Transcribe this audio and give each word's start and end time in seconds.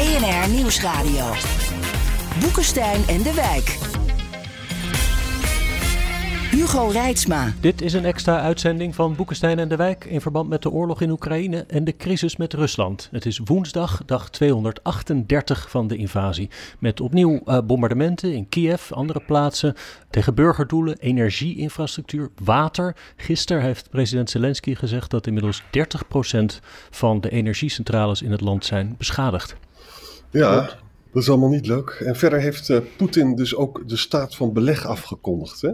BNR 0.00 0.54
Nieuwsradio. 0.54 1.24
Boekenstein 2.40 3.02
en 3.06 3.22
de 3.22 3.34
Wijk. 3.34 3.78
Hugo 6.50 6.86
Reitsma. 6.86 7.52
Dit 7.60 7.82
is 7.82 7.92
een 7.92 8.04
extra 8.04 8.40
uitzending 8.40 8.94
van 8.94 9.16
Boekenstein 9.16 9.58
en 9.58 9.68
de 9.68 9.76
Wijk 9.76 10.04
in 10.04 10.20
verband 10.20 10.48
met 10.48 10.62
de 10.62 10.70
oorlog 10.70 11.00
in 11.00 11.10
Oekraïne 11.10 11.64
en 11.68 11.84
de 11.84 11.96
crisis 11.96 12.36
met 12.36 12.52
Rusland. 12.52 13.08
Het 13.12 13.26
is 13.26 13.40
woensdag, 13.44 14.02
dag 14.06 14.30
238 14.30 15.70
van 15.70 15.86
de 15.86 15.96
invasie. 15.96 16.50
Met 16.78 17.00
opnieuw 17.00 17.40
uh, 17.44 17.58
bombardementen 17.64 18.34
in 18.34 18.48
Kiev, 18.48 18.92
andere 18.92 19.20
plaatsen, 19.26 19.74
tegen 20.10 20.34
burgerdoelen, 20.34 20.98
energieinfrastructuur, 20.98 22.30
water. 22.42 22.96
Gisteren 23.16 23.62
heeft 23.62 23.90
president 23.90 24.30
Zelensky 24.30 24.74
gezegd 24.74 25.10
dat 25.10 25.26
inmiddels 25.26 25.62
30% 25.62 25.66
van 26.90 27.20
de 27.20 27.30
energiecentrales 27.30 28.22
in 28.22 28.30
het 28.30 28.40
land 28.40 28.64
zijn 28.64 28.94
beschadigd. 28.98 29.56
Ja, 30.30 30.60
dat 31.12 31.22
is 31.22 31.28
allemaal 31.28 31.48
niet 31.48 31.66
leuk. 31.66 31.90
En 31.90 32.16
verder 32.16 32.40
heeft 32.40 32.68
uh, 32.68 32.78
Poetin 32.96 33.34
dus 33.34 33.54
ook 33.54 33.88
de 33.88 33.96
staat 33.96 34.36
van 34.36 34.52
beleg 34.52 34.86
afgekondigd. 34.86 35.60
Hè? 35.60 35.70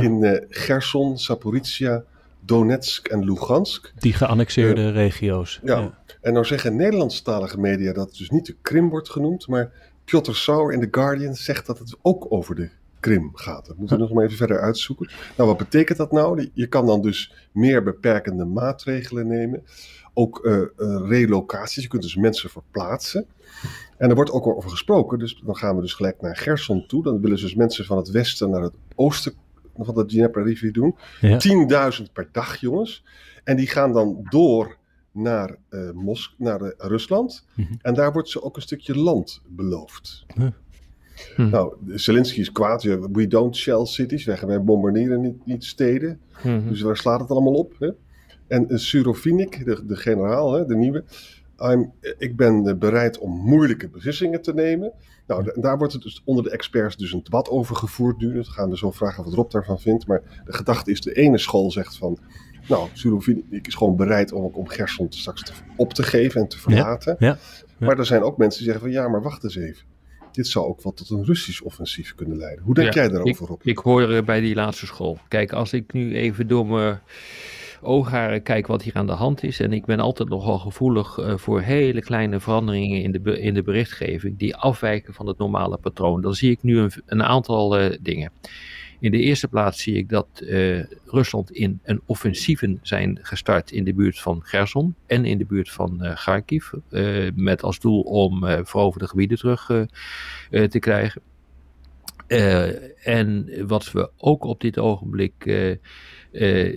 In 0.00 0.22
uh, 0.22 0.40
Gerson, 0.48 1.18
Zaporizhia, 1.18 2.04
Donetsk 2.40 3.08
en 3.08 3.24
Lugansk. 3.24 3.92
Die 3.98 4.12
geannexeerde 4.12 4.80
uh, 4.80 4.90
regio's. 4.92 5.60
Ja. 5.62 5.78
ja. 5.78 5.98
En 6.20 6.32
nou 6.32 6.44
zeggen 6.44 6.76
Nederlandstalige 6.76 7.60
media 7.60 7.92
dat 7.92 8.08
het 8.08 8.18
dus 8.18 8.30
niet 8.30 8.46
de 8.46 8.56
Krim 8.62 8.88
wordt 8.88 9.10
genoemd, 9.10 9.48
maar 9.48 9.72
Piotr 10.04 10.32
Sauer 10.32 10.72
in 10.72 10.80
The 10.80 10.88
Guardian 10.90 11.34
zegt 11.34 11.66
dat 11.66 11.78
het 11.78 11.96
ook 12.02 12.26
over 12.28 12.54
de 12.54 12.68
Krim 13.00 13.30
gaat. 13.34 13.66
Dat 13.66 13.76
moeten 13.76 13.96
we 13.96 14.02
nog 14.02 14.12
maar 14.12 14.24
even 14.24 14.36
verder 14.36 14.60
uitzoeken. 14.60 15.10
Nou, 15.36 15.48
wat 15.48 15.58
betekent 15.58 15.98
dat 15.98 16.12
nou? 16.12 16.50
Je 16.54 16.66
kan 16.66 16.86
dan 16.86 17.02
dus 17.02 17.32
meer 17.52 17.82
beperkende 17.82 18.44
maatregelen 18.44 19.26
nemen. 19.26 19.62
Ook 20.18 20.44
uh, 20.44 20.62
relocaties. 21.08 21.82
Je 21.82 21.88
kunt 21.88 22.02
dus 22.02 22.16
mensen 22.16 22.50
verplaatsen. 22.50 23.26
En 23.96 24.08
er 24.08 24.14
wordt 24.14 24.30
ook 24.30 24.46
over 24.46 24.70
gesproken. 24.70 25.18
Dus 25.18 25.42
dan 25.44 25.56
gaan 25.56 25.76
we 25.76 25.82
dus 25.82 25.94
gelijk 25.94 26.20
naar 26.20 26.36
Gerson 26.36 26.86
toe. 26.86 27.02
Dan 27.02 27.20
willen 27.20 27.38
ze 27.38 27.44
dus 27.44 27.54
mensen 27.54 27.84
van 27.84 27.96
het 27.96 28.10
westen 28.10 28.50
naar 28.50 28.62
het 28.62 28.74
oosten 28.94 29.32
van 29.78 29.94
de 29.94 30.04
Dnieper-rivier 30.04 30.72
doen. 30.72 30.96
Ja. 31.20 31.98
10.000 31.98 32.12
per 32.12 32.28
dag, 32.32 32.56
jongens. 32.56 33.04
En 33.44 33.56
die 33.56 33.66
gaan 33.66 33.92
dan 33.92 34.26
door 34.30 34.76
naar, 35.12 35.56
uh, 35.70 35.90
Mos 35.90 36.34
naar 36.38 36.62
uh, 36.62 36.68
Rusland. 36.76 37.46
Mm 37.54 37.64
-hmm. 37.64 37.78
En 37.82 37.94
daar 37.94 38.12
wordt 38.12 38.28
ze 38.28 38.42
ook 38.42 38.56
een 38.56 38.62
stukje 38.62 38.98
land 38.98 39.42
beloofd. 39.46 40.24
Huh. 40.34 40.46
Hm. 41.36 41.48
Nou, 41.48 41.74
Zelensky 41.86 42.40
is 42.40 42.52
kwaad. 42.52 42.82
We 43.12 43.26
don't 43.26 43.56
shell 43.56 43.84
cities. 43.84 44.24
Wij 44.24 44.62
bombarderen 44.62 45.20
niet, 45.20 45.46
niet 45.46 45.64
steden. 45.64 46.20
-hmm. 46.30 46.68
Dus 46.68 46.80
waar 46.80 46.96
slaat 46.96 47.20
het 47.20 47.30
allemaal 47.30 47.54
op? 47.54 47.74
Hè? 47.78 47.90
En 48.48 48.78
Surovinik, 48.78 49.64
de, 49.64 49.86
de 49.86 49.96
generaal, 49.96 50.52
hè, 50.52 50.66
de 50.66 50.76
nieuwe. 50.76 51.04
I'm, 51.58 51.92
ik 52.18 52.36
ben 52.36 52.78
bereid 52.78 53.18
om 53.18 53.30
moeilijke 53.30 53.88
beslissingen 53.88 54.42
te 54.42 54.54
nemen. 54.54 54.92
Nou, 55.26 55.60
daar 55.60 55.78
wordt 55.78 55.92
het 55.92 56.02
dus 56.02 56.22
onder 56.24 56.44
de 56.44 56.50
experts 56.50 56.96
dus 56.96 57.12
een 57.12 57.22
debat 57.22 57.48
over 57.48 57.76
gevoerd 57.76 58.18
nu. 58.18 58.32
Dus 58.32 58.48
gaan 58.48 58.70
we 58.70 58.76
zo 58.76 58.90
vragen 58.90 59.24
wat 59.24 59.32
Rob 59.32 59.50
daarvan 59.50 59.80
vindt. 59.80 60.06
Maar 60.06 60.22
de 60.44 60.52
gedachte 60.52 60.90
is, 60.90 61.00
de 61.00 61.12
ene 61.12 61.38
school 61.38 61.70
zegt 61.70 61.96
van... 61.96 62.18
Nou, 62.68 62.88
Surovinik 62.92 63.66
is 63.66 63.74
gewoon 63.74 63.96
bereid 63.96 64.32
om, 64.32 64.44
om 64.44 64.68
Gerson 64.68 65.06
straks 65.10 65.42
te, 65.42 65.52
op 65.76 65.92
te 65.92 66.02
geven 66.02 66.40
en 66.40 66.48
te 66.48 66.58
verlaten. 66.58 67.16
Ja, 67.18 67.26
ja, 67.26 67.38
ja. 67.78 67.86
Maar 67.86 67.98
er 67.98 68.06
zijn 68.06 68.22
ook 68.22 68.36
mensen 68.36 68.62
die 68.62 68.72
zeggen 68.72 68.92
van... 68.92 69.02
Ja, 69.02 69.08
maar 69.08 69.22
wacht 69.22 69.44
eens 69.44 69.56
even. 69.56 69.84
Dit 70.32 70.46
zou 70.46 70.66
ook 70.66 70.82
wel 70.82 70.92
tot 70.92 71.10
een 71.10 71.24
Russisch 71.24 71.60
offensief 71.60 72.14
kunnen 72.14 72.36
leiden. 72.36 72.64
Hoe 72.64 72.74
denk 72.74 72.94
jij 72.94 73.08
daarover, 73.08 73.46
Rob? 73.46 73.60
Ik, 73.60 73.66
ik 73.66 73.78
hoor 73.78 74.24
bij 74.24 74.40
die 74.40 74.54
laatste 74.54 74.86
school. 74.86 75.18
Kijk, 75.28 75.52
als 75.52 75.72
ik 75.72 75.92
nu 75.92 76.14
even 76.14 76.48
door 76.48 76.66
me 76.66 76.96
oogharen 77.86 78.42
kijk 78.42 78.66
wat 78.66 78.82
hier 78.82 78.94
aan 78.94 79.06
de 79.06 79.12
hand 79.12 79.42
is. 79.42 79.60
En 79.60 79.72
ik 79.72 79.84
ben 79.84 80.00
altijd 80.00 80.28
nogal 80.28 80.58
gevoelig 80.58 81.18
uh, 81.18 81.36
voor 81.36 81.60
hele 81.60 82.00
kleine 82.00 82.40
veranderingen 82.40 83.02
in 83.02 83.12
de, 83.12 83.40
in 83.40 83.54
de 83.54 83.62
berichtgeving 83.62 84.38
die 84.38 84.56
afwijken 84.56 85.14
van 85.14 85.26
het 85.26 85.38
normale 85.38 85.76
patroon. 85.76 86.20
Dan 86.20 86.34
zie 86.34 86.50
ik 86.50 86.62
nu 86.62 86.78
een, 86.78 86.90
een 87.06 87.22
aantal 87.22 87.80
uh, 87.80 87.96
dingen. 88.00 88.32
In 89.00 89.10
de 89.10 89.18
eerste 89.18 89.48
plaats 89.48 89.82
zie 89.82 89.94
ik 89.94 90.08
dat 90.08 90.26
uh, 90.40 90.84
Rusland 91.04 91.50
in 91.50 91.80
een 91.84 92.00
offensieven 92.06 92.78
zijn 92.82 93.18
gestart 93.22 93.70
in 93.70 93.84
de 93.84 93.94
buurt 93.94 94.20
van 94.20 94.40
Gerson 94.44 94.94
en 95.06 95.24
in 95.24 95.38
de 95.38 95.46
buurt 95.46 95.70
van 95.70 95.98
Kharkiv. 96.14 96.70
met 97.34 97.62
als 97.62 97.78
doel 97.78 98.00
om 98.00 98.44
veroverde 98.64 99.08
gebieden 99.08 99.38
terug 99.38 99.66
te 100.50 100.78
krijgen. 100.78 101.22
En 103.04 103.50
wat 103.66 103.92
we 103.92 104.10
ook 104.16 104.44
op 104.44 104.60
dit 104.60 104.78
ogenblik 104.78 105.46
uh, 105.46 105.76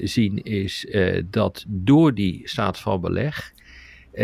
zien 0.07 0.43
is 0.43 0.87
dat 1.25 1.65
door 1.67 2.13
die 2.13 2.41
staat 2.43 2.79
van 2.79 3.01
beleg 3.01 3.53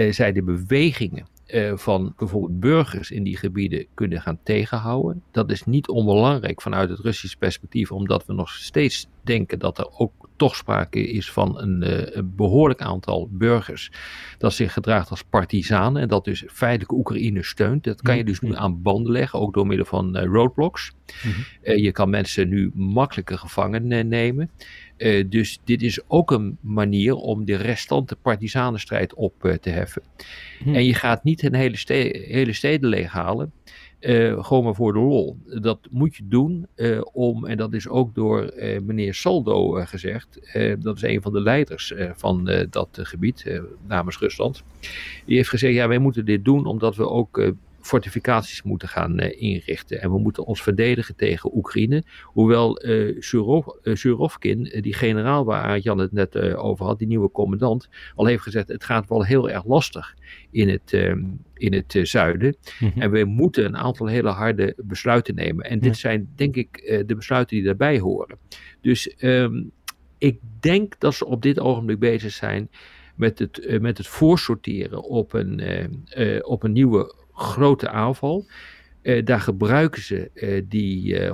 zij 0.09 0.31
de 0.31 0.44
bewegingen 0.44 1.28
van 1.75 2.13
bijvoorbeeld 2.18 2.59
burgers 2.59 3.12
in 3.12 3.24
die 3.24 3.38
gebieden 3.38 3.86
kunnen 3.94 4.22
gaan 4.22 4.40
tegenhouden. 4.44 5.24
Dat 5.31 5.52
is 5.52 5.66
niet 5.66 5.88
onbelangrijk 5.88 6.62
vanuit 6.62 6.90
het 6.90 7.00
Russisch 7.00 7.36
perspectief, 7.36 7.92
omdat 7.92 8.25
we 8.25 8.34
nog 8.34 8.50
steeds 8.50 9.07
denken 9.22 9.59
dat 9.59 9.78
er 9.78 9.90
ook 9.97 10.25
toch 10.35 10.56
sprake 10.56 11.07
is 11.07 11.31
van 11.31 11.59
een, 11.59 12.18
een 12.18 12.35
behoorlijk 12.35 12.81
aantal 12.81 13.29
burgers 13.31 13.91
dat 14.38 14.53
zich 14.53 14.73
gedraagt 14.73 15.09
als 15.09 15.23
partisanen 15.23 16.01
en 16.01 16.07
dat 16.07 16.25
dus 16.25 16.44
feitelijk 16.47 16.91
Oekraïne 16.91 17.44
steunt. 17.44 17.84
Dat 17.84 18.01
kan 18.01 18.18
je 18.18 18.23
dus 18.23 18.40
nu 18.40 18.56
aan 18.56 18.81
banden 18.81 19.12
leggen, 19.12 19.40
ook 19.40 19.53
door 19.53 19.68
middel 19.68 19.85
van 19.85 20.18
roadblocks. 20.18 20.91
Mm-hmm. 21.24 21.78
je 21.84 21.91
kan 21.91 22.09
mensen 22.09 22.50
nu 22.50 22.72
makkelijker 22.74 23.38
gevangen 23.38 24.07
nemen. 24.07 24.50
Dus 25.29 25.59
dit 25.63 25.81
is 25.81 26.00
ook 26.07 26.31
een 26.31 26.57
manier 26.62 27.16
om 27.16 27.45
de 27.45 27.56
restante 27.56 28.16
partisanenstrijd 28.16 29.13
op 29.13 29.57
te 29.62 29.69
heffen. 29.69 30.01
En 30.66 30.85
je 30.85 30.94
gaat 30.94 31.24
niet 31.24 31.44
een 31.44 31.56
hele, 31.56 31.78
ste 31.78 32.25
hele 32.28 32.53
steden 32.53 32.90
leeghalen. 32.90 33.51
Uh, 34.06 34.44
gewoon 34.44 34.64
maar 34.64 34.76
voor 34.76 34.94
de 34.94 35.00
lol. 35.00 35.38
Dat 35.46 35.80
moet 35.90 36.16
je 36.16 36.28
doen 36.28 36.68
om, 37.14 37.46
en 37.46 37.58
dat 37.58 37.74
is 37.74 37.88
ook 37.88 38.16
door 38.16 38.54
meneer 38.84 39.14
Saldo 39.14 39.72
gezegd, 39.72 40.40
dat 40.80 40.96
is 40.96 41.02
een 41.02 41.22
van 41.22 41.34
de 41.34 41.42
leiders 41.42 41.94
van 42.16 42.66
dat 42.70 43.00
gebied 43.02 43.62
namens 43.88 44.20
Rusland. 44.20 44.64
Die 45.26 45.36
heeft 45.36 45.50
gezegd, 45.50 45.74
ja 45.74 45.88
wij 45.88 45.98
moeten 45.98 46.26
dit 46.26 46.46
doen 46.46 46.66
omdat 46.66 46.96
we 46.96 47.10
ook 47.10 47.54
fortificaties 47.85 48.63
moeten 48.63 48.88
gaan 48.88 49.23
uh, 49.23 49.41
inrichten. 49.41 50.01
En 50.01 50.12
we 50.12 50.19
moeten 50.19 50.46
ons 50.46 50.62
verdedigen 50.62 51.16
tegen 51.16 51.56
Oekraïne. 51.56 52.03
Hoewel 52.23 52.85
uh, 52.85 53.16
Surov, 53.19 53.68
Surovkin, 53.84 54.79
die 54.81 54.94
generaal 54.94 55.46
waar 55.46 55.79
Jan 55.79 55.97
het 55.97 56.12
net 56.12 56.38
over 56.56 56.85
had, 56.85 57.00
die 57.00 57.07
nieuwe 57.07 57.31
commandant, 57.31 57.90
al 58.16 58.25
heeft 58.25 58.44
gezegd: 58.44 58.68
het 58.68 58.84
gaat 58.84 59.09
wel 59.09 59.24
heel 59.24 59.50
erg 59.50 59.66
lastig 59.66 60.16
in 60.51 60.69
het, 60.69 60.94
ehm, 60.94 61.24
in 61.53 61.74
het 61.74 62.00
zuiden. 62.01 62.56
Mm 62.79 62.90
-hmm. 62.90 63.01
En 63.01 63.12
we 63.12 63.24
moeten 63.24 63.66
een 63.66 63.78
aantal 63.78 64.07
hele 64.07 64.29
harde 64.29 64.74
besluiten 64.78 65.35
nemen. 65.35 65.66
En 65.66 65.79
dit 65.79 65.94
ja. 65.94 66.00
zijn, 66.00 66.29
denk 66.35 66.56
ik, 66.56 67.03
de 67.07 67.16
besluiten 67.16 67.56
die 67.56 67.66
daarbij 67.66 68.00
horen. 68.00 68.38
Dus 68.81 69.16
um, 69.22 69.72
ik 70.18 70.40
denk 70.59 71.00
dat 71.00 71.13
ze 71.13 71.25
op 71.25 71.41
dit 71.41 71.59
ogenblik 71.59 72.00
bezig 72.00 72.31
zijn 72.31 72.69
met 73.16 73.40
het, 73.40 73.81
met 73.81 73.97
het 73.97 74.07
voorsorteren 74.07 75.03
op 75.03 75.34
een, 75.34 75.62
op 76.41 76.63
een 76.63 76.72
nieuwe 76.72 77.25
grote 77.35 77.90
aanval. 77.90 78.46
Uh, 79.06 79.25
daar 79.25 79.40
gebruiken 79.40 80.01
ze 80.01 80.29
uh, 80.34 80.62
die 80.69 81.13
uh, 81.13 81.29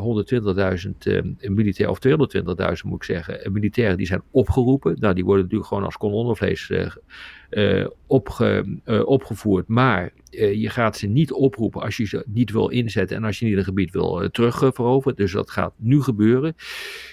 120.000 0.85 1.31
militairen, 1.41 1.89
of 1.89 2.00
220.000 2.84 2.89
moet 2.89 2.95
ik 2.95 3.03
zeggen, 3.03 3.51
militairen 3.51 3.97
die 3.97 4.06
zijn 4.06 4.22
opgeroepen. 4.31 4.95
Nou, 5.00 5.13
die 5.13 5.25
worden 5.25 5.44
natuurlijk 5.44 5.69
gewoon 5.69 5.84
als 5.85 5.97
kolonnenvlees 5.97 6.72
opge, 8.07 8.66
opgevoerd. 9.06 9.67
Maar 9.67 10.13
je 10.31 10.69
gaat 10.69 10.97
ze 10.97 11.07
niet 11.07 11.31
oproepen 11.31 11.81
als 11.81 11.97
je 11.97 12.06
ze 12.06 12.23
niet 12.28 12.51
wil 12.51 12.69
inzetten 12.69 13.17
en 13.17 13.23
als 13.23 13.40
je 13.40 13.45
niet 13.45 13.57
een 13.57 13.63
gebied 13.63 13.91
wil 13.91 14.29
terugveroveren. 14.31 15.17
Dus 15.17 15.31
dat 15.31 15.51
gaat 15.51 15.73
nu 15.78 16.01
gebeuren. 16.01 16.56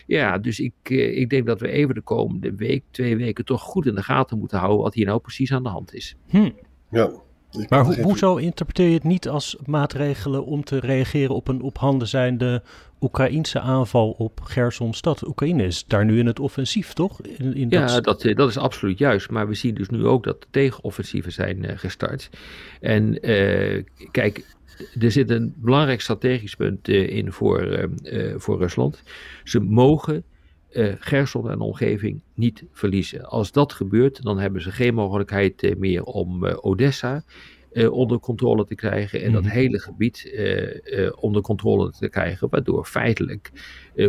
Ja, 0.07 0.39
dus 0.39 0.61
ik, 0.61 0.91
ik 0.91 1.31
denk 1.31 1.47
dat 1.47 1.61
we 1.61 1.69
even 1.69 1.95
de 1.95 2.01
komende 2.01 2.55
week, 2.55 2.85
twee 2.91 3.17
weken 3.17 3.45
toch 3.45 3.63
goed 3.63 3.87
in 3.87 3.95
de 3.95 4.03
gaten 4.03 4.39
moeten 4.39 4.59
houden 4.59 4.83
wat 4.83 4.95
hier 4.95 5.07
nou 5.07 5.21
precies 5.21 5.53
aan 5.53 5.63
de 5.63 5.69
hand 5.69 5.95
is. 5.95 6.17
Hm. 6.29 6.51
Ja, 6.91 7.11
maar 7.69 7.85
ho 7.85 7.93
hoezo 7.93 8.37
interpreteer 8.37 8.89
je 8.89 8.95
het 8.95 9.05
niet 9.05 9.29
als 9.29 9.57
maatregelen 9.67 10.45
om 10.45 10.65
te 10.65 10.79
reageren 10.79 11.35
op 11.35 11.49
een 11.49 11.63
op 11.63 11.79
handen 11.79 12.09
zijnde 12.09 12.63
Oekraïnse 13.01 13.61
aanval 13.61 14.11
op 14.11 14.41
Gerson-stad? 14.41 15.27
Oekraïne 15.27 15.65
is 15.65 15.85
daar 15.87 16.05
nu 16.05 16.19
in 16.19 16.27
het 16.27 16.41
offensief, 16.41 16.93
toch? 16.93 17.21
In, 17.23 17.55
in 17.55 17.71
ja, 17.71 17.87
dat, 17.87 18.05
dat, 18.05 18.37
dat, 18.37 18.49
is 18.49 18.57
absoluut 18.57 18.99
juist. 18.99 19.31
Maar 19.31 19.49
we 19.49 19.55
zien 19.55 19.75
dus 19.75 19.89
nu 19.89 20.07
ook 20.07 20.25
dat 20.25 20.47
tegenoffensieven 20.51 21.33
zijn 21.33 21.65
uh, 21.65 21.71
gestart. 21.75 22.31
En 22.81 23.31
uh, 23.31 23.83
kijk, 24.11 24.57
er 25.01 25.11
zit 25.11 25.31
een 25.31 25.55
belangrijk 25.57 26.01
strategisch 26.01 26.55
punt 26.55 26.89
uh, 26.89 27.09
in 27.09 27.33
voor, 27.33 27.89
voor 28.37 28.59
Rusland. 28.59 29.03
Ze 29.45 29.61
mogen 29.61 30.25
uh, 30.73 30.93
Gerson 30.99 31.51
en 31.51 31.61
omgeving 31.61 32.23
niet 32.35 32.65
verliezen. 32.73 33.25
Als 33.25 33.53
dat 33.53 33.73
gebeurt, 33.73 34.23
dan 34.23 34.39
hebben 34.39 34.63
ze 34.63 34.73
geen 34.73 34.95
mogelijkheid 34.95 35.63
uh, 35.63 35.77
meer 35.77 36.03
om 36.03 36.45
uh, 37.73 37.85
Odessa 37.85 37.97
onder 38.09 38.21
controle 38.21 38.65
te 38.65 38.75
krijgen 38.75 39.23
en 39.23 39.33
dat 39.33 39.43
mm 39.43 39.49
-hmm. 39.49 39.57
hele 39.57 39.81
gebied 39.81 40.33
onder 41.21 41.43
controle 41.43 41.91
te 41.91 42.09
krijgen, 42.09 42.49
waardoor 42.51 42.85
feitelijk 42.85 43.51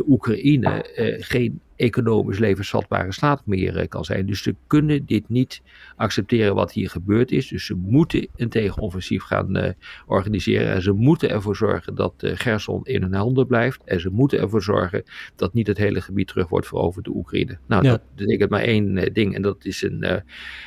Oekraïne 0.08 0.86
geen 1.20 1.62
economisch 1.76 2.40
levensvatbare 2.40 3.12
staat 3.12 3.46
meer 3.46 3.88
kan 3.88 4.06
zijn. 4.06 4.26
Dus 4.26 4.44
ze 4.44 4.56
kunnen 4.68 5.06
dit 5.06 5.30
niet 5.30 5.62
accepteren 5.96 6.56
wat 6.56 6.72
hier 6.72 6.90
gebeurd 6.90 7.32
is. 7.32 7.48
Dus 7.48 7.66
ze 7.66 7.76
moeten 7.76 8.28
een 8.36 8.50
tegenoffensief 8.50 9.24
gaan 9.24 9.76
organiseren. 10.06 10.74
En 10.74 10.82
ze 10.82 10.92
moeten 10.92 11.30
ervoor 11.30 11.56
zorgen 11.56 11.96
dat 11.96 12.14
Gerson 12.18 12.86
in 12.86 13.02
hun 13.02 13.14
handen 13.14 13.48
blijft. 13.48 13.82
En 13.86 14.00
ze 14.00 14.10
moeten 14.10 14.40
ervoor 14.40 14.64
zorgen 14.64 15.04
dat 15.36 15.54
niet 15.54 15.68
het 15.68 15.78
hele 15.78 16.02
gebied 16.02 16.28
terug 16.28 16.50
wordt 16.50 16.68
veroverd 16.68 17.06
door 17.06 17.16
Oekraïne. 17.16 17.58
Nou, 17.68 17.84
dat 17.84 18.02
betekent 18.16 18.50
maar 18.50 18.62
één 18.62 19.14
ding. 19.14 19.36
En 19.36 19.42
dat 19.42 19.66
is 19.66 19.82
een, 19.82 20.24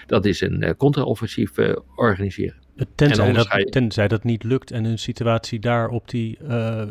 dat 0.07 0.25
is 0.25 0.41
een 0.41 0.75
contra-offensief 0.77 1.53
organiseren. 1.95 2.62
Tenzij 2.95 3.33
dat, 3.33 3.73
tenzij 3.73 4.09
dat 4.09 4.25
niet 4.25 4.45
lukt 4.45 4.71
en 4.71 4.85
een 4.85 4.99
situatie 4.99 5.59
daar 5.59 5.89
op 5.89 6.09
die 6.11 6.39
uh, 6.43 6.83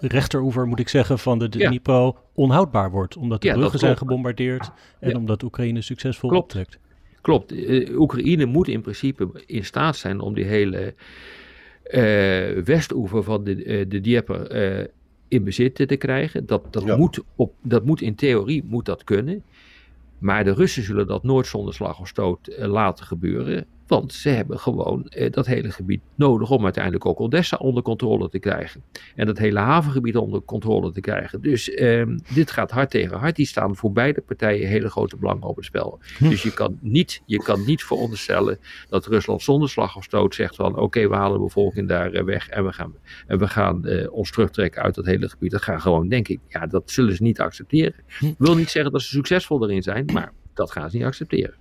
rechteroever, 0.00 0.66
moet 0.66 0.78
ik 0.78 0.88
zeggen, 0.88 1.18
van 1.18 1.38
de 1.38 1.48
Dnipro 1.48 2.16
onhoudbaar 2.34 2.90
wordt. 2.90 3.16
Omdat 3.16 3.42
de 3.42 3.52
bruggen 3.52 3.78
zijn 3.78 3.96
gebombardeerd 3.96 4.70
en 5.00 5.16
omdat 5.16 5.42
Oekraïne 5.42 5.80
succesvol 5.80 6.28
klopt. 6.28 6.44
optrekt. 6.44 6.78
Klopt. 7.20 7.52
Uh, 7.52 7.98
Oekraïne 8.00 8.44
moet 8.44 8.68
in 8.68 8.80
principe 8.80 9.42
in 9.46 9.64
staat 9.64 9.96
zijn 9.96 10.20
om 10.20 10.34
die 10.34 10.44
hele 10.44 10.94
uh, 11.90 12.62
westoever 12.64 13.22
van 13.22 13.44
de, 13.44 13.86
de 13.88 14.00
Dieper 14.00 14.50
in 15.28 15.44
bezit 15.44 15.74
te 15.74 15.96
krijgen. 15.96 16.46
Dat, 16.46 16.72
dat, 16.72 16.96
moet 16.98 17.22
op, 17.36 17.54
dat 17.62 17.84
moet 17.84 18.00
in 18.00 18.14
theorie 18.14 18.64
moet 18.64 18.84
dat 18.84 19.04
kunnen. 19.04 19.42
Maar 20.18 20.44
de 20.44 20.52
Russen 20.52 20.82
zullen 20.82 21.06
dat 21.06 21.22
nooit 21.22 21.46
zonder 21.46 21.74
slag 21.74 22.00
of 22.00 22.08
stoot 22.08 22.56
laten 22.58 23.04
gebeuren. 23.06 23.66
Want 23.88 24.12
ze 24.12 24.28
hebben 24.28 24.58
gewoon 24.58 25.04
eh, 25.04 25.32
dat 25.32 25.46
hele 25.46 25.70
gebied 25.70 26.00
nodig 26.14 26.50
om 26.50 26.64
uiteindelijk 26.64 27.06
ook 27.06 27.20
Odessa 27.20 27.56
onder 27.56 27.82
controle 27.82 28.28
te 28.28 28.38
krijgen. 28.38 28.82
En 29.14 29.26
dat 29.26 29.38
hele 29.38 29.58
havengebied 29.58 30.16
onder 30.16 30.42
controle 30.42 30.92
te 30.92 31.00
krijgen. 31.00 31.40
Dus 31.40 31.70
ehm, 31.70 32.18
dit 32.34 32.50
gaat 32.50 32.70
hard 32.70 32.90
tegen 32.90 33.18
hard. 33.18 33.36
Die 33.36 33.46
staan 33.46 33.76
voor 33.76 33.92
beide 33.92 34.20
partijen 34.20 34.68
hele 34.68 34.90
grote 34.90 35.16
belangen 35.16 35.42
op 35.42 35.56
het 35.56 35.64
spel. 35.64 35.98
Hm. 36.18 36.28
Dus 36.28 36.42
je 36.42 36.52
kan, 36.52 36.78
niet, 36.80 37.22
je 37.26 37.38
kan 37.38 37.64
niet 37.64 37.84
veronderstellen 37.84 38.58
dat 38.88 39.06
Rusland 39.06 39.42
zonder 39.42 39.68
slag 39.68 39.96
of 39.96 40.04
stoot 40.04 40.34
zegt 40.34 40.56
van 40.56 40.76
oké, 40.76 41.08
we 41.08 41.14
halen 41.14 41.38
de 41.38 41.44
bevolking 41.44 41.88
daar 41.88 42.12
eh, 42.12 42.24
weg 42.24 42.48
en 42.48 42.64
we 42.64 42.72
gaan, 42.72 42.94
en 43.26 43.38
we 43.38 43.48
gaan 43.48 43.86
eh, 43.86 44.12
ons 44.12 44.30
terugtrekken 44.30 44.82
uit 44.82 44.94
dat 44.94 45.06
hele 45.06 45.28
gebied. 45.28 45.50
Dat 45.50 45.62
gaan 45.62 45.80
gewoon, 45.80 46.08
denk 46.08 46.28
ik, 46.28 46.40
ja, 46.48 46.66
dat 46.66 46.90
zullen 46.90 47.16
ze 47.16 47.22
niet 47.22 47.40
accepteren. 47.40 48.04
Hm. 48.18 48.26
Ik 48.26 48.34
wil 48.38 48.54
niet 48.56 48.70
zeggen 48.70 48.92
dat 48.92 49.02
ze 49.02 49.08
succesvol 49.08 49.62
erin 49.62 49.82
zijn, 49.82 50.04
maar 50.12 50.32
dat 50.58 50.70
gaan 50.70 50.90
ze 50.90 50.96
niet 50.96 51.06
accepteren. 51.06 51.54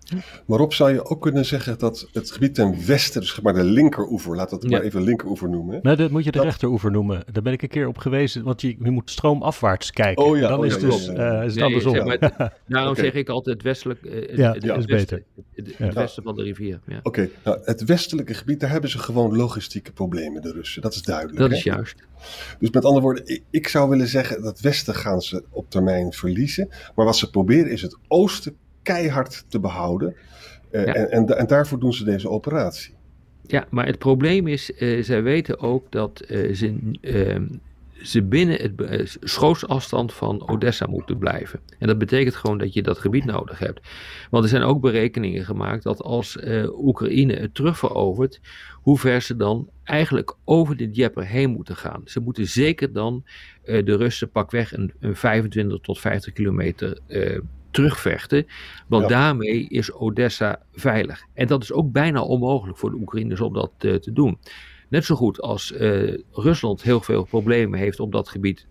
Maar 0.45 0.59
op 0.59 0.73
zou 0.73 0.93
je 0.93 1.05
ook 1.05 1.21
kunnen 1.21 1.45
zeggen 1.45 1.79
dat 1.79 2.07
het 2.13 2.31
gebied 2.31 2.55
ten 2.55 2.85
westen, 2.85 3.21
dus 3.21 3.41
maar 3.41 3.53
de 3.53 3.63
linkeroever, 3.63 4.35
laat 4.35 4.49
dat 4.49 4.63
maar 4.63 4.81
even 4.81 5.01
linkeroever 5.01 5.49
noemen. 5.49 5.79
Nee, 5.81 5.95
dat 5.95 6.11
moet 6.11 6.23
je 6.23 6.31
de 6.31 6.41
rechteroever 6.41 6.91
noemen. 6.91 7.23
Daar 7.31 7.43
ben 7.43 7.53
ik 7.53 7.61
een 7.61 7.67
keer 7.67 7.87
op 7.87 7.97
geweest, 7.97 8.41
want 8.41 8.61
je, 8.61 8.75
je 8.79 8.91
moet 8.91 9.11
stroomafwaarts 9.11 9.91
kijken. 9.91 10.25
Oh 10.25 10.37
ja, 10.37 10.47
dan 10.47 10.59
oh 10.59 10.65
is, 10.65 10.79
dus, 10.79 11.07
uh, 11.07 11.43
is 11.45 11.53
het 11.53 11.63
andersom. 11.63 11.95
Zeg 11.95 12.05
maar, 12.05 12.53
daarom 12.67 12.95
zeg 12.95 13.13
ik 13.13 13.29
altijd 13.29 13.55
het 13.55 13.65
westelijk, 13.65 13.99
uh, 14.03 14.37
ja, 14.37 14.53
het, 14.53 14.63
is 14.63 14.85
beter. 14.85 15.23
Het, 15.53 15.93
westen 15.93 16.23
van 16.23 16.35
de 16.35 16.43
rivier. 16.43 16.79
Ja. 16.85 16.99
Oké, 17.03 17.29
nou, 17.43 17.59
het 17.63 17.83
westelijke 17.83 18.33
gebied, 18.33 18.59
daar 18.59 18.69
hebben 18.69 18.89
ze 18.89 18.99
gewoon 18.99 19.35
logistieke 19.35 19.91
problemen, 19.91 20.41
de 20.41 20.51
Russen. 20.51 20.81
Dat 20.81 20.93
is 20.93 21.01
duidelijk. 21.01 21.37
Dat 21.37 21.51
is 21.51 21.63
juist. 21.63 21.95
Dus 22.59 22.69
met 22.69 22.85
andere 22.85 23.01
woorden, 23.01 23.27
ik, 23.27 23.43
ik 23.49 23.67
zou 23.67 23.89
willen 23.89 24.07
zeggen, 24.07 24.41
dat 24.41 24.59
westen 24.59 24.95
gaan 24.95 25.21
ze 25.21 25.43
op 25.49 25.69
termijn 25.69 26.13
verliezen. 26.13 26.69
Maar 26.95 27.05
wat 27.05 27.17
ze 27.17 27.29
proberen 27.29 27.71
is 27.71 27.81
het 27.81 27.97
oosten 28.07 28.55
keihard 28.87 29.45
te 29.47 29.59
behouden. 29.59 30.15
Uh, 30.71 30.87
en, 30.87 31.11
en, 31.11 31.37
en, 31.37 31.47
daarvoor 31.47 31.79
doen 31.79 31.93
ze 31.93 32.03
deze 32.03 32.29
operatie. 32.29 32.93
Ja, 33.41 33.65
maar 33.69 33.85
het 33.85 33.97
probleem 33.97 34.47
is, 34.47 34.71
uh, 34.79 35.03
zij 35.03 35.23
weten 35.23 35.59
ook 35.59 35.91
dat 35.91 36.23
uh, 36.27 36.55
ze, 36.55 36.97
ehm, 37.01 37.47
ze 38.01 38.23
binnen 38.23 38.61
het 38.61 39.17
schootsafstand 39.21 40.13
van 40.13 40.49
Odessa 40.49 40.85
moeten 40.89 41.17
blijven. 41.17 41.59
En 41.79 41.87
dat 41.87 41.97
betekent 41.97 42.35
gewoon 42.35 42.57
dat 42.57 42.73
je 42.73 42.81
dat 42.81 42.97
gebied 42.97 43.25
nodig 43.25 43.59
hebt. 43.59 43.87
Want 44.29 44.43
er 44.43 44.49
zijn 44.49 44.63
ook 44.63 44.81
berekeningen 44.81 45.45
gemaakt 45.45 45.83
dat 45.83 46.01
als 46.01 46.37
Oekraïne 46.77 47.33
het 47.33 47.55
terugverovert, 47.55 48.39
hoe 48.73 48.97
ver 48.97 49.21
ze 49.21 49.35
dan 49.35 49.69
eigenlijk 49.83 50.35
over 50.43 50.77
de 50.77 50.89
Dnieper 50.89 51.25
heen 51.25 51.49
moeten 51.49 51.75
gaan. 51.75 52.01
Ze 52.05 52.19
moeten 52.19 52.47
zeker 52.47 52.93
dan 52.93 53.23
de 53.63 53.95
Russen 53.95 54.29
pakweg 54.29 54.73
een, 54.73 54.93
een 54.99 55.15
25 55.15 55.79
tot 55.79 55.99
50 55.99 56.33
kilometer 56.33 56.99
terugvechten. 57.71 58.45
Want 58.87 59.09
daarmee 59.09 59.67
is 59.67 59.93
Odessa 59.93 60.61
veilig. 60.73 61.25
En 61.33 61.47
dat 61.47 61.63
is 61.63 61.71
ook 61.71 61.91
bijna 61.91 62.21
onmogelijk 62.21 62.77
voor 62.77 62.89
de 62.89 62.97
Oekraïners 62.97 63.41
om 63.41 63.53
dat 63.53 63.71
uh, 63.79 63.95
te 63.95 64.13
doen. 64.13 64.37
Net 64.89 65.05
zo 65.05 65.15
goed 65.15 65.41
als 65.41 65.71
uh, 65.71 66.17
Rusland 66.31 66.81
heel 66.81 67.01
veel 67.01 67.23
problemen 67.23 67.79
heeft 67.79 67.99
om 67.99 68.11
dat 68.11 68.29
gebied 68.29 68.67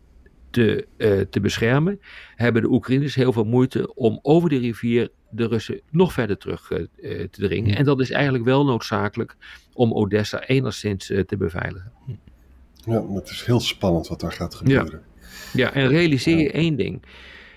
te, 0.50 0.86
uh, 0.96 1.20
te 1.20 1.40
beschermen, 1.40 2.00
hebben 2.34 2.62
de 2.62 2.68
Oekraïners 2.70 3.14
heel 3.14 3.32
veel 3.32 3.44
moeite 3.44 3.94
om 3.94 4.18
over 4.22 4.48
de 4.48 4.58
rivier 4.58 5.10
de 5.30 5.46
Russen 5.46 5.80
nog 5.90 6.12
verder 6.12 6.38
terug 6.38 6.66
te 7.02 7.28
dringen. 7.30 7.76
En 7.76 7.84
dat 7.84 8.00
is 8.00 8.10
eigenlijk 8.10 8.44
wel 8.44 8.64
noodzakelijk 8.64 9.36
om 9.72 9.92
Odessa 9.92 10.46
enigszins 10.46 11.06
te 11.06 11.36
beveiligen. 11.38 11.92
Ja, 12.86 13.12
het 13.12 13.28
is 13.28 13.44
heel 13.44 13.60
spannend 13.60 14.08
wat 14.08 14.20
daar 14.20 14.32
gaat 14.32 14.54
gebeuren. 14.54 15.02
Ja, 15.52 15.66
ja 15.66 15.72
en 15.72 15.88
realiseer 15.88 16.38
je 16.38 16.50
één 16.50 16.76
ding. 16.76 17.02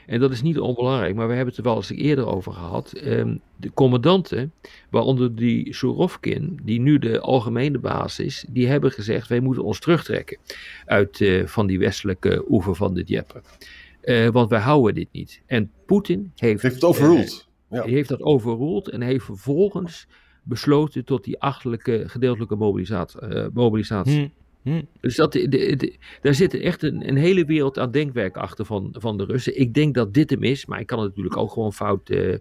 En 0.10 0.20
dat 0.20 0.32
is 0.32 0.42
niet 0.42 0.60
onbelangrijk, 0.60 1.16
maar 1.16 1.28
we 1.28 1.34
hebben 1.34 1.54
het 1.56 1.58
er 1.58 1.70
wel 1.70 1.76
eens 1.76 1.90
eerder 1.90 2.28
over 2.28 2.54
gehad. 2.54 2.92
Ehm, 2.92 3.36
de 3.56 3.72
commandanten, 3.74 4.54
waaronder 4.90 5.36
die 5.36 5.74
Surovkin, 5.74 6.60
die 6.64 6.80
nu 6.80 7.00
de 7.00 7.20
algemene 7.20 7.80
baas 7.80 8.20
is, 8.20 8.46
die 8.50 8.68
hebben 8.68 8.92
gezegd: 8.92 9.28
wij 9.28 9.40
moeten 9.40 9.64
ons 9.64 9.80
terugtrekken 9.80 10.38
uit 10.86 11.20
uh, 11.20 11.46
van 11.46 11.68
die 11.68 11.80
westelijke 11.80 12.46
oever 12.48 12.76
van 12.76 12.94
de 12.94 13.04
Dnieper. 13.04 13.42
Uh, 14.04 14.28
want 14.28 14.50
wij 14.50 14.60
houden 14.60 14.94
dit 14.94 15.08
niet. 15.12 15.42
En 15.46 15.72
Poetin 15.86 16.32
heeft, 16.36 16.62
heeft 16.62 16.76
het 16.76 16.84
overruled. 16.84 17.48
Uh, 17.72 17.84
ja. 17.84 17.90
heeft 17.90 18.10
dat 18.10 18.22
overruled 18.22 18.90
en 18.90 19.02
heeft 19.02 19.26
vervolgens 19.26 20.08
besloten 20.44 21.06
tot 21.06 21.24
die 21.24 21.40
achterlijke 21.40 22.04
gedeeltelijke 22.08 22.56
mobilisatie. 22.56 23.20
mobilisatie. 23.54 24.20
Hmm. 24.20 24.34
Hm. 24.70 24.82
Dus 25.02 25.16
dat, 25.16 25.32
de, 25.32 25.98
daar 26.22 26.34
zit 26.34 26.54
echt 26.54 26.84
een, 26.84 27.08
een, 27.08 27.18
hele 27.18 27.46
wereld 27.46 27.80
aan 27.80 27.92
denkwerk 27.92 28.38
achter 28.38 28.66
van, 28.66 28.96
van 28.98 29.18
de 29.18 29.26
Russen. 29.26 29.60
Ik 29.60 29.74
denk 29.74 29.96
dat 29.96 30.14
dit 30.14 30.30
hem 30.30 30.44
is, 30.44 30.66
maar 30.66 30.80
ik 30.80 30.88
kan 30.88 31.00
het 31.00 31.08
natuurlijk 31.08 31.38
ook 31.38 31.52
gewoon 31.52 31.74
fout 31.74 32.10
uh, 32.10 32.36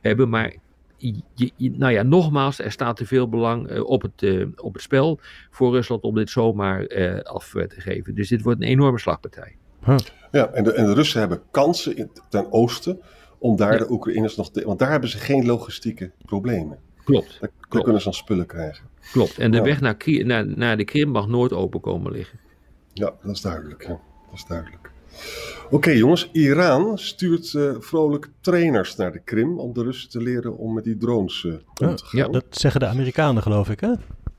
hebben. 0.00 0.28
Maar 0.28 0.54
je, 0.96 1.52
nou 1.58 1.92
ja, 1.92 2.02
nogmaals, 2.02 2.58
er 2.58 2.72
staat 2.72 2.96
te 2.96 3.06
veel 3.06 3.28
belang 3.28 3.70
uh, 3.70 3.84
op, 3.84 4.02
het, 4.02 4.22
uh, 4.22 4.46
op 4.56 4.72
het 4.72 4.82
spel 4.82 5.18
voor 5.50 5.72
Rusland 5.72 6.02
om 6.02 6.14
dit 6.14 6.30
zomaar 6.30 6.88
af 7.22 7.50
te 7.50 7.80
geven. 7.80 8.14
Dus 8.14 8.28
dit 8.28 8.42
wordt 8.42 8.62
een 8.62 8.68
enorme 8.68 8.98
slagpartij. 8.98 9.56
Huh. 9.84 9.96
Ja, 10.30 10.50
en 10.50 10.64
de, 10.64 10.72
en 10.72 10.84
de 10.84 10.94
Russen 10.94 11.20
hebben 11.20 11.42
kansen 11.50 11.96
in, 11.96 12.10
ten 12.28 12.52
oosten 12.52 13.00
om 13.38 13.56
daar 13.56 13.72
ja. 13.72 13.78
de 13.78 13.90
Oekraïners 13.90 14.36
nog 14.36 14.50
te... 14.50 14.64
Want 14.64 14.78
daar 14.78 14.90
hebben 14.90 15.08
ze 15.08 15.18
geen 15.18 15.46
logistieke 15.46 16.10
problemen. 16.24 16.78
Klopt. 17.04 17.36
Daar, 17.40 17.50
daar 17.68 17.82
kunnen 17.82 18.00
ze 18.00 18.06
dan 18.06 18.14
spullen 18.14 18.46
krijgen. 18.46 18.84
Klopt. 19.12 19.38
En 19.38 19.50
de 19.50 19.62
weg 19.62 19.80
naar, 19.80 19.96
naar, 20.06 20.46
naar, 20.46 20.76
de 20.76 20.84
Krim 20.84 21.08
mag 21.08 21.26
nooit 21.26 21.52
open 21.52 21.80
komen 21.80 22.12
liggen. 22.12 22.38
Ja, 22.92 23.14
dat 23.22 23.34
is 23.34 23.40
duidelijk. 23.40 23.82
Ja. 23.82 23.88
Dat 24.30 24.34
is 24.34 24.44
duidelijk. 24.44 24.92
Oké 25.70 25.90
jongens, 25.90 26.28
Iran 26.32 26.98
stuurt 26.98 27.52
uh, 27.52 27.74
vrolijk 27.78 28.30
trainers 28.40 28.96
naar 28.96 29.12
de 29.12 29.20
Krim 29.24 29.58
om 29.58 29.72
de 29.72 29.82
Russen 29.82 30.10
te 30.10 30.22
leren 30.22 30.56
om 30.56 30.74
met 30.74 30.84
die 30.84 30.96
drones 30.96 31.42
uh, 31.42 31.52
om 31.52 31.96
te 31.96 32.04
gaan. 32.04 32.20
Ja, 32.20 32.28
dat 32.28 32.44
zeggen 32.50 32.80
de 32.80 32.86
Amerikanen 32.86 33.42
geloof 33.42 33.70
ik 33.70 33.80
hè? 33.80 33.92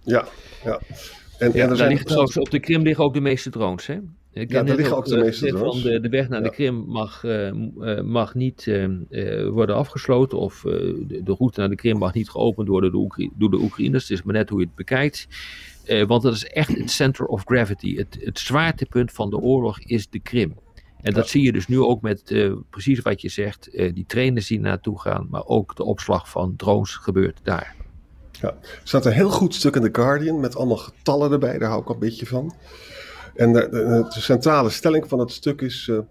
Ja, 0.04 0.26
ja. 0.64 0.80
En, 1.38 1.52
ja, 1.54 1.64
en 1.64 1.70
er 1.70 1.78
zijn 1.78 1.90
ligt, 1.90 2.38
op 2.38 2.50
de 2.50 2.60
Krim 2.60 2.82
liggen 2.82 3.04
ook 3.04 3.14
de 3.14 3.22
meeste 3.22 3.50
drones 3.50 3.88
hè? 3.88 4.00
Ik 4.36 4.52
ja, 4.52 4.64
daar 4.64 4.76
liggen 4.76 4.98
ook 4.98 5.06
de 5.06 5.18
meeste 5.18 5.48
drones. 5.48 5.82
Van 5.82 5.92
de, 5.92 6.00
de 6.00 6.10
weg 6.10 6.30
naar 6.30 6.44
de 6.44 6.50
Krim 6.50 6.86
mag, 6.88 7.24
uh, 7.24 8.02
mag 8.02 8.34
niet 8.34 8.66
uh, 8.66 9.50
worden 9.50 9.76
afgesloten 9.76 10.38
of 10.38 10.62
de, 10.62 11.22
de, 11.24 11.36
route 11.38 11.60
naar 11.60 11.70
de 11.70 11.76
Krim 11.76 11.98
mag 11.98 12.14
niet 12.14 12.30
geopend 12.30 12.68
worden 12.68 12.92
door 12.92 13.14
de, 13.16 13.30
door 13.36 13.50
de 13.50 13.58
Oekraïners. 13.58 14.04
Het 14.04 14.18
is 14.18 14.24
maar 14.24 14.34
net 14.34 14.50
hoe 14.50 14.60
je 14.60 14.66
het 14.66 14.76
bekijkt. 14.76 15.28
want 16.08 16.22
dat 16.22 16.34
is 16.34 16.46
echt 16.46 16.78
het 16.78 16.92
center 16.92 17.26
of 17.26 17.44
gravity. 17.46 17.96
Het, 17.96 18.18
het 18.20 18.40
zwaartepunt 18.40 19.12
van 19.12 19.30
de 19.30 19.38
oorlog 19.38 19.80
is 19.80 20.10
de 20.10 20.20
Krim. 20.20 20.54
En 21.02 21.14
dat 21.14 21.28
zie 21.28 21.44
je 21.44 21.52
dus 21.52 21.68
nu 21.68 21.80
ook 21.80 22.02
met 22.02 22.50
precies 22.70 23.00
wat 23.00 23.22
je 23.22 23.30
zegt. 23.30 23.70
die 23.72 24.06
trainers 24.08 24.48
die 24.48 24.60
naartoe 24.60 25.00
gaan, 25.00 25.28
maar 25.30 25.46
ook 25.46 25.76
de 25.76 25.84
opslag 25.84 26.30
van 26.30 26.56
drones 26.56 26.96
gebeurt 26.96 27.40
daar. 27.44 27.76
Ja, 28.32 28.48
er 28.48 28.82
staat 28.84 29.06
een 29.06 29.12
heel 29.12 29.30
goed 29.30 29.56
stuk 29.56 29.76
in 29.76 29.82
The 29.82 30.02
Guardian 30.02 30.40
met 30.40 30.56
allemaal 30.56 30.78
getallen 30.78 31.32
erbij, 31.32 31.58
daar 31.58 31.70
hou 31.70 31.82
ik 31.82 31.88
al 31.88 31.94
een 31.94 32.00
beetje 32.00 32.26
van. 32.26 32.54
En 33.36 33.54
de, 33.54 33.70
de, 33.70 34.06
de, 34.14 34.22
centrale 34.22 34.70
stelling 34.70 35.08
van 35.08 35.20
het 35.20 35.32
stuk 35.32 35.62
is: 35.62 35.88
uh, 35.88 35.98
uh, 35.98 36.04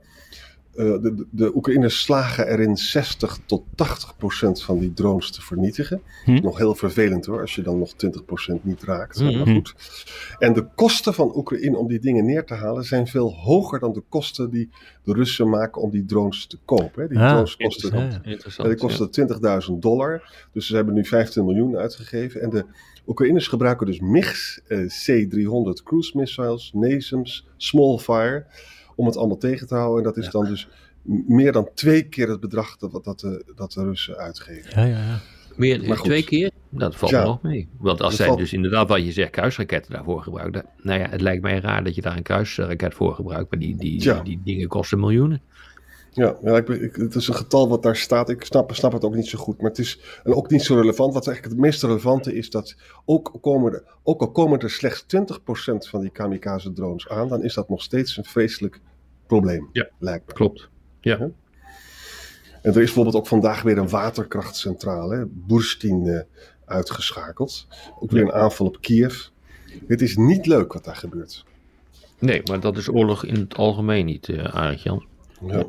de, 1.03 1.27
de 1.31 1.57
Oekraïners 1.57 2.03
slagen 2.03 2.49
erin 2.49 2.77
60 2.77 3.39
tot 3.47 3.63
80 3.75 4.17
procent 4.17 4.63
van 4.63 4.79
die 4.79 4.93
drones 4.93 5.31
te 5.31 5.43
vernietigen. 5.43 6.03
Hm. 6.25 6.43
Nog 6.43 6.59
heel 6.59 6.75
vervelend 6.75 7.27
hoor, 7.27 7.41
als 7.41 7.55
je 7.55 7.63
dan 7.63 7.79
nog 7.79 7.95
20 7.95 8.25
procent 8.25 8.65
niet 8.65 8.83
raakt. 8.83 9.19
Hm. 9.19 9.37
Maar 9.37 9.47
goed. 9.47 9.75
En 10.39 10.53
de 10.53 10.67
kosten 10.75 11.15
van 11.15 11.37
Oekraïne 11.37 11.77
om 11.77 11.89
die 11.89 12.01
dingen 12.01 12.25
neer 12.25 12.45
te 12.45 12.55
halen 12.55 12.85
zijn 12.85 13.07
veel 13.07 13.35
hoger 13.35 13.79
dan 13.79 13.93
de 13.93 14.03
kosten 14.09 14.51
die 14.51 14.71
de 15.05 15.13
Russen 15.13 15.49
maken 15.49 15.83
om 15.83 15.91
die 15.91 16.05
drones 16.05 16.47
te 16.47 16.59
kopen. 16.65 17.09
Die 17.09 17.19
ah, 17.19 17.31
drones 17.31 17.57
kosten, 17.57 18.23
ja, 18.25 18.65
die 18.65 18.77
kosten 18.77 19.29
20.000 19.71 19.79
dollar. 19.79 20.47
Dus 20.53 20.67
ze 20.67 20.75
hebben 20.75 20.95
nu 20.95 21.05
15 21.05 21.45
miljoen 21.45 21.77
uitgegeven. 21.77 22.41
En 22.41 22.51
de 22.51 22.65
Oekraïners 23.07 23.49
gebruiken 23.49 23.87
dus 23.87 24.01
MIGs, 24.01 24.61
eh, 24.67 24.79
C-300 24.79 25.83
cruise 25.83 26.19
missiles, 26.19 26.71
NASAMS, 26.75 27.47
Smallfire, 27.57 28.47
om 28.97 29.07
het 29.07 29.17
allemaal 29.17 29.37
tegen 29.37 29.67
te 29.67 29.75
houden. 29.75 29.99
En 29.99 30.05
dat 30.15 30.25
is 30.25 30.31
dan 30.31 30.45
dus 30.45 30.69
meer 31.27 31.53
dan 31.53 31.69
twee 31.75 32.03
keer 32.03 32.29
het 32.29 32.41
bedrag 32.41 32.77
dat, 32.77 33.05
dat, 33.05 33.21
de, 33.21 33.45
dat 33.55 33.73
de 33.73 33.83
Russen 33.83 34.17
uitgeven. 34.17 34.81
Ja, 34.81 34.85
ja, 34.85 35.05
ja. 35.05 35.21
Meer, 35.57 35.97
twee 35.97 36.25
keer? 36.25 36.51
Dat 36.69 36.97
valt 36.97 37.11
ja, 37.11 37.25
nog 37.25 37.43
mee. 37.43 37.69
Want 37.79 38.01
als 38.01 38.17
zij 38.17 38.27
valt... 38.27 38.39
dus 38.39 38.53
inderdaad, 38.53 38.89
wat 38.89 39.05
je 39.05 39.13
zegt, 39.13 39.31
kruisraketten 39.31 39.93
daarvoor 39.93 40.23
gebruiken. 40.23 40.65
Nou 40.83 41.01
ja, 41.01 41.09
het 41.09 41.21
lijkt 41.21 41.43
mij 41.43 41.61
raar 41.61 41.85
dat 41.85 41.95
je 41.95 42.03
daar 42.03 42.17
een 42.17 42.23
kruisraket 42.23 42.95
voor 42.95 43.15
gebruikt. 43.15 43.51
Maar 43.51 43.61
die, 43.61 43.77
die, 43.77 44.01
die, 44.01 44.23
die, 44.23 44.41
dingen 44.45 44.69
kosten 44.69 45.01
miljoenen. 45.01 45.43
Ja, 46.15 46.37
ja 46.43 46.57
ik, 46.57 46.69
ik, 46.69 46.97
het 46.97 47.15
is 47.15 47.29
een 47.29 47.35
getal 47.35 47.69
wat 47.69 47.83
daar 47.83 47.97
staat. 47.97 48.29
Ik 48.29 48.45
snap, 48.45 48.75
snap 48.75 48.93
het 48.93 49.05
ook 49.05 49.15
niet 49.15 49.27
zo 49.27 49.39
goed. 49.39 49.61
Maar 49.61 49.71
het 49.71 49.79
is 49.79 50.01
en 50.25 50.35
ook 50.35 50.51
niet 50.51 50.63
zo 50.63 50.75
relevant. 50.75 51.15
Wat 51.15 51.27
eigenlijk 51.27 51.57
het 51.57 51.67
meest 51.67 51.83
relevante 51.83 52.35
is 52.35 52.51
dat 52.51 52.77
ook, 53.05 53.39
komen 53.41 53.73
er, 53.73 53.85
ook 54.03 54.21
al 54.21 54.31
komen 54.31 54.59
er 54.59 54.71
slechts 54.71 55.03
20% 55.03 55.07
van 55.89 56.01
die 56.01 56.11
kamikaze 56.11 56.73
drones 56.73 57.09
aan, 57.09 57.29
dan 57.29 57.43
is 57.43 57.55
dat 57.55 57.69
nog 57.69 57.83
steeds 57.83 58.17
een 58.17 58.25
vreselijk 58.25 58.81
probleem. 59.27 59.69
Ja, 59.73 59.89
lijkt 59.99 60.27
me. 60.27 60.33
klopt. 60.33 60.69
Ja. 61.01 61.17
ja. 61.19 61.31
En 62.63 62.71
er 62.73 62.81
is 62.81 62.85
bijvoorbeeld 62.85 63.17
ook 63.17 63.27
vandaag 63.27 63.63
weer 63.63 63.79
een 63.79 63.89
waterkrachtcentrale, 63.89 65.29
Boerstin, 65.31 66.05
uh, 66.05 66.21
uitgeschakeld. 66.65 67.67
Ook 68.01 68.11
weer 68.11 68.23
een 68.23 68.33
aanval 68.33 68.67
op 68.67 68.81
Kiev. 68.81 69.27
Het 69.87 70.03
is 70.03 70.17
niet 70.17 70.47
leuk 70.47 70.73
wat 70.73 70.85
daar 70.85 70.97
gebeurt. 70.97 71.45
Nee, 72.19 72.43
maar 72.45 72.61
dat 72.61 72.77
is 72.77 72.89
oorlog 72.89 73.25
in 73.25 73.35
het 73.35 73.55
algemeen 73.55 74.05
niet, 74.05 74.29
uh, 74.29 74.45
Arend 74.45 74.83
Jan. 74.83 75.05
Ja. 75.47 75.67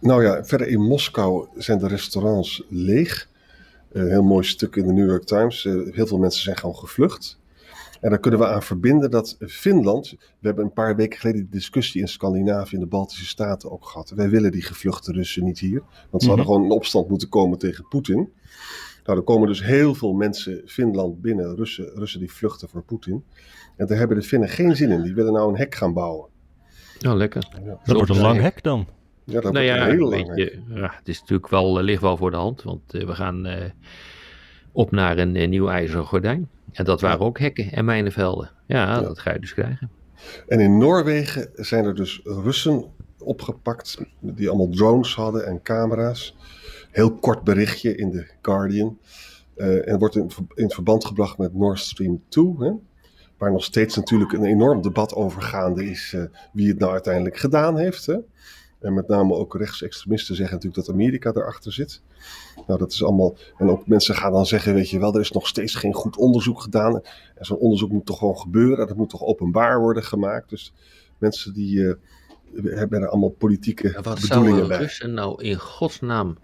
Nou 0.00 0.24
ja, 0.24 0.44
verder 0.44 0.68
in 0.68 0.80
Moskou 0.80 1.48
zijn 1.56 1.78
de 1.78 1.88
restaurants 1.88 2.62
leeg. 2.68 3.28
Een 3.92 4.08
heel 4.08 4.22
mooi 4.22 4.44
stuk 4.44 4.76
in 4.76 4.86
de 4.86 4.92
New 4.92 5.08
York 5.08 5.24
Times. 5.24 5.64
Uh, 5.64 5.94
heel 5.94 6.06
veel 6.06 6.18
mensen 6.18 6.42
zijn 6.42 6.56
gewoon 6.56 6.76
gevlucht. 6.76 7.38
En 8.00 8.10
daar 8.10 8.18
kunnen 8.18 8.40
we 8.40 8.46
aan 8.46 8.62
verbinden 8.62 9.10
dat 9.10 9.36
Finland. 9.40 10.10
We 10.10 10.46
hebben 10.46 10.64
een 10.64 10.72
paar 10.72 10.96
weken 10.96 11.18
geleden 11.18 11.42
de 11.42 11.48
discussie 11.50 12.00
in 12.00 12.08
Scandinavië 12.08 12.74
en 12.74 12.80
de 12.80 12.86
Baltische 12.86 13.26
Staten 13.26 13.70
ook 13.70 13.86
gehad. 13.86 14.10
Wij 14.10 14.28
willen 14.30 14.52
die 14.52 14.62
gevluchte 14.62 15.12
Russen 15.12 15.44
niet 15.44 15.58
hier. 15.58 15.82
Want 16.10 16.22
ze 16.22 16.28
hadden 16.28 16.46
mhm. 16.46 16.54
gewoon 16.54 16.64
in 16.64 16.76
opstand 16.76 17.08
moeten 17.08 17.28
komen 17.28 17.58
tegen 17.58 17.88
Poetin. 17.88 18.32
Nou, 19.04 19.18
er 19.18 19.24
komen 19.24 19.48
dus 19.48 19.64
heel 19.64 19.94
veel 19.94 20.12
mensen 20.12 20.62
Finland 20.66 21.20
binnen, 21.20 21.56
Russen, 21.56 21.90
Russen 21.94 22.20
die 22.20 22.32
vluchten 22.32 22.68
voor 22.68 22.82
Poetin. 22.82 23.24
En 23.76 23.86
daar 23.86 23.98
hebben 23.98 24.16
de 24.16 24.22
Finnen 24.22 24.48
geen 24.48 24.76
zin 24.76 24.90
in. 24.90 25.02
Die 25.02 25.14
willen 25.14 25.32
nou 25.32 25.48
een 25.48 25.58
hek 25.58 25.74
gaan 25.74 25.92
bouwen. 25.92 26.28
Nou, 27.00 27.16
lekker. 27.16 27.48
Ja. 27.64 27.78
Dat 27.84 27.96
wordt 27.96 28.10
een 28.10 28.20
lang 28.20 28.40
hek 28.40 28.62
dan. 28.62 28.86
Ja, 29.24 29.40
dat 29.40 29.52
nou 29.52 29.66
wordt 29.66 29.78
ja, 29.78 29.88
een 29.88 29.96
heel 29.96 30.08
lang 30.08 30.58
ja, 30.74 30.94
het 30.96 31.08
is 31.08 31.20
natuurlijk 31.20 31.48
wel, 31.48 31.78
uh, 31.78 31.84
ligt 31.84 32.02
wel 32.02 32.16
voor 32.16 32.30
de 32.30 32.36
hand. 32.36 32.62
Want 32.62 32.94
uh, 32.94 33.06
we 33.06 33.14
gaan 33.14 33.46
uh, 33.46 33.54
op 34.72 34.90
naar 34.90 35.18
een 35.18 35.50
nieuw 35.50 35.68
ijzeren 35.68 36.04
gordijn. 36.04 36.48
En 36.72 36.84
dat 36.84 37.00
waren 37.00 37.20
ook 37.20 37.38
hekken 37.38 37.72
en 37.72 37.84
mijnenvelden. 37.84 38.50
Ja, 38.66 38.94
ja, 38.94 39.00
dat 39.00 39.18
ga 39.18 39.32
je 39.32 39.40
dus 39.40 39.54
krijgen. 39.54 39.90
En 40.48 40.60
in 40.60 40.78
Noorwegen 40.78 41.50
zijn 41.54 41.84
er 41.84 41.94
dus 41.94 42.20
Russen 42.24 42.84
opgepakt 43.18 43.98
die 44.20 44.48
allemaal 44.48 44.68
drones 44.68 45.14
hadden 45.14 45.46
en 45.46 45.62
camera's. 45.62 46.36
Heel 46.90 47.14
kort 47.14 47.44
berichtje 47.44 47.96
in 47.96 48.10
de 48.10 48.30
Guardian. 48.42 48.98
Uh, 49.56 49.88
en 49.88 49.98
wordt 49.98 50.16
in, 50.16 50.30
in, 50.54 50.70
verband 50.70 51.04
gebracht 51.04 51.38
met 51.38 51.54
Nord 51.54 51.78
Stream 51.78 52.22
2. 52.28 52.54
Hè? 52.58 52.72
Waar 53.40 53.52
nog 53.52 53.64
steeds 53.64 53.96
natuurlijk 53.96 54.32
een 54.32 54.44
enorm 54.44 54.82
debat 54.82 55.14
over 55.14 55.42
gaande 55.42 55.90
is 55.90 56.12
uh, 56.16 56.24
wie 56.52 56.68
het 56.68 56.78
nou 56.78 56.92
uiteindelijk 56.92 57.36
gedaan 57.36 57.78
heeft. 57.78 58.06
Hè? 58.06 58.16
En 58.80 58.94
met 58.94 59.08
name 59.08 59.34
ook 59.34 59.54
rechtsextremisten 59.56 60.36
zeggen 60.36 60.54
natuurlijk 60.54 60.86
dat 60.86 60.94
Amerika 60.94 61.32
erachter 61.34 61.72
zit. 61.72 62.02
Nou, 62.66 62.78
dat 62.78 62.92
is 62.92 63.04
allemaal. 63.04 63.36
En 63.56 63.70
ook 63.70 63.86
mensen 63.86 64.14
gaan 64.14 64.32
dan 64.32 64.46
zeggen: 64.46 64.74
Weet 64.74 64.90
je 64.90 64.98
wel, 64.98 65.14
er 65.14 65.20
is 65.20 65.30
nog 65.30 65.46
steeds 65.46 65.74
geen 65.74 65.94
goed 65.94 66.16
onderzoek 66.16 66.60
gedaan. 66.60 66.94
En 67.34 67.44
zo'n 67.44 67.56
onderzoek 67.56 67.90
moet 67.90 68.06
toch 68.06 68.18
gewoon 68.18 68.38
gebeuren. 68.38 68.86
Dat 68.86 68.96
moet 68.96 69.10
toch 69.10 69.22
openbaar 69.22 69.80
worden 69.80 70.04
gemaakt. 70.04 70.48
Dus 70.48 70.72
mensen 71.18 71.52
die 71.52 71.76
uh, 71.76 71.94
hebben 72.64 73.02
er 73.02 73.08
allemaal 73.08 73.34
politieke 73.38 73.88
ja, 73.88 74.00
wat 74.00 74.20
bedoelingen 74.20 74.68
bij. 74.68 74.78
Wat 74.78 74.90
zou 74.90 75.12
nou 75.12 75.42
in 75.42 75.56
godsnaam 75.56 76.38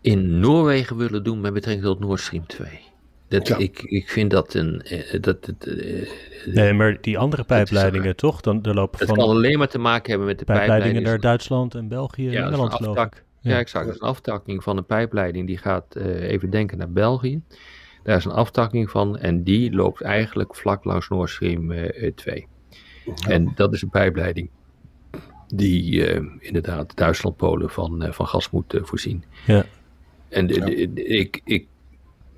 in 0.00 0.40
Noorwegen 0.40 0.96
willen 0.96 1.24
doen 1.24 1.40
met 1.40 1.52
betrekking 1.52 1.86
tot 1.86 2.00
Nord 2.00 2.20
Stream 2.20 2.46
2? 2.46 2.91
Dat, 3.32 3.48
ja. 3.48 3.56
ik, 3.56 3.82
ik 3.82 4.10
vind 4.10 4.30
dat 4.30 4.54
een. 4.54 4.82
Dat, 5.20 5.44
dat, 5.44 5.66
uh, 5.66 6.08
nee, 6.46 6.72
maar 6.72 6.98
die 7.00 7.18
andere 7.18 7.44
pijpleidingen 7.44 8.16
toch? 8.16 8.40
Dan, 8.40 8.62
er 8.62 8.74
lopen 8.74 8.98
het 8.98 9.08
van 9.08 9.16
kan 9.16 9.28
alleen 9.28 9.58
maar 9.58 9.68
te 9.68 9.78
maken 9.78 10.10
hebben 10.10 10.28
met 10.28 10.38
de 10.38 10.44
pijpleidingen 10.44 10.82
pijpleidingen 10.82 11.20
naar 11.22 11.30
Duitsland 11.30 11.74
en 11.74 11.88
België 11.88 12.26
en 12.26 12.32
ja, 12.32 12.44
Nederland, 12.44 12.74
geloof 12.74 13.04
ik. 13.04 13.24
Ja, 13.40 13.50
ja 13.50 13.58
exact. 13.58 13.86
Dat 13.86 13.94
is 13.94 14.00
een 14.00 14.06
aftakking 14.06 14.62
van 14.62 14.76
een 14.76 14.86
pijpleiding 14.86 15.46
die 15.46 15.58
gaat, 15.58 15.96
uh, 15.96 16.30
even 16.30 16.50
denken, 16.50 16.78
naar 16.78 16.90
België. 16.90 17.42
Daar 18.02 18.16
is 18.16 18.24
een 18.24 18.32
aftakking 18.32 18.90
van 18.90 19.18
en 19.18 19.42
die 19.42 19.72
loopt 19.74 20.00
eigenlijk 20.00 20.56
vlak 20.56 20.84
langs 20.84 21.08
Nord 21.08 21.30
Stream 21.30 21.70
uh, 21.70 22.10
2. 22.14 22.46
Ja. 23.04 23.28
En 23.28 23.52
dat 23.54 23.72
is 23.72 23.82
een 23.82 23.90
pijpleiding 23.90 24.50
die 25.54 26.04
inderdaad 26.38 26.96
Duitsland-Polen 26.96 27.70
van, 27.70 28.06
van 28.10 28.26
gas 28.26 28.50
moet 28.50 28.78
voorzien. 28.82 29.24
Ja. 29.46 29.64
En 30.28 30.46
de, 30.46 30.60
de, 30.60 30.92
de, 30.92 31.04
ik, 31.04 31.40
ik 31.44 31.66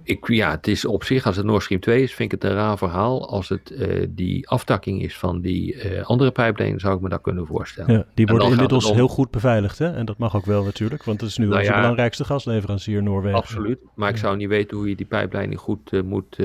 ik, 0.05 0.29
ja, 0.29 0.51
het 0.51 0.67
is 0.67 0.85
op 0.85 1.05
zich, 1.05 1.27
als 1.27 1.37
het 1.37 1.47
Nord 1.47 1.63
Stream 1.63 1.81
2 1.81 2.03
is, 2.03 2.15
vind 2.15 2.33
ik 2.33 2.41
het 2.41 2.51
een 2.51 2.57
raar 2.57 2.79
verhaal. 2.79 3.29
Als 3.29 3.49
het 3.49 3.71
uh, 3.71 4.07
die 4.11 4.49
aftakking 4.49 5.03
is 5.03 5.17
van 5.17 5.41
die 5.41 5.75
uh, 5.75 6.03
andere 6.03 6.31
pijpleiding, 6.31 6.81
zou 6.81 6.97
ik 6.97 7.01
me 7.01 7.09
dat 7.09 7.21
kunnen 7.21 7.47
voorstellen. 7.47 7.93
Ja, 7.93 8.07
die 8.15 8.27
worden 8.27 8.51
inmiddels 8.51 8.85
om... 8.85 8.95
heel 8.95 9.09
goed 9.09 9.31
beveiligd, 9.31 9.79
hè? 9.79 9.93
En 9.93 10.07
dat 10.07 10.19
mag 10.19 10.37
ook 10.37 10.47
wel 10.47 10.65
natuurlijk, 10.65 11.05
want 11.05 11.21
het 11.21 11.31
is 11.31 11.39
nu 11.39 11.47
nou 11.47 11.59
onze 11.59 11.71
ja, 11.71 11.81
belangrijkste 11.81 12.25
gasleverancier 12.25 13.03
Noorwegen. 13.03 13.39
Absoluut, 13.39 13.79
maar 13.95 14.11
ik 14.11 14.17
zou 14.17 14.37
niet 14.37 14.49
weten 14.49 14.77
hoe 14.77 14.89
je 14.89 14.97
die 14.97 15.07
pijpleiding 15.07 15.61
goed 15.61 15.93
uh, 15.93 16.03
moet 16.03 16.39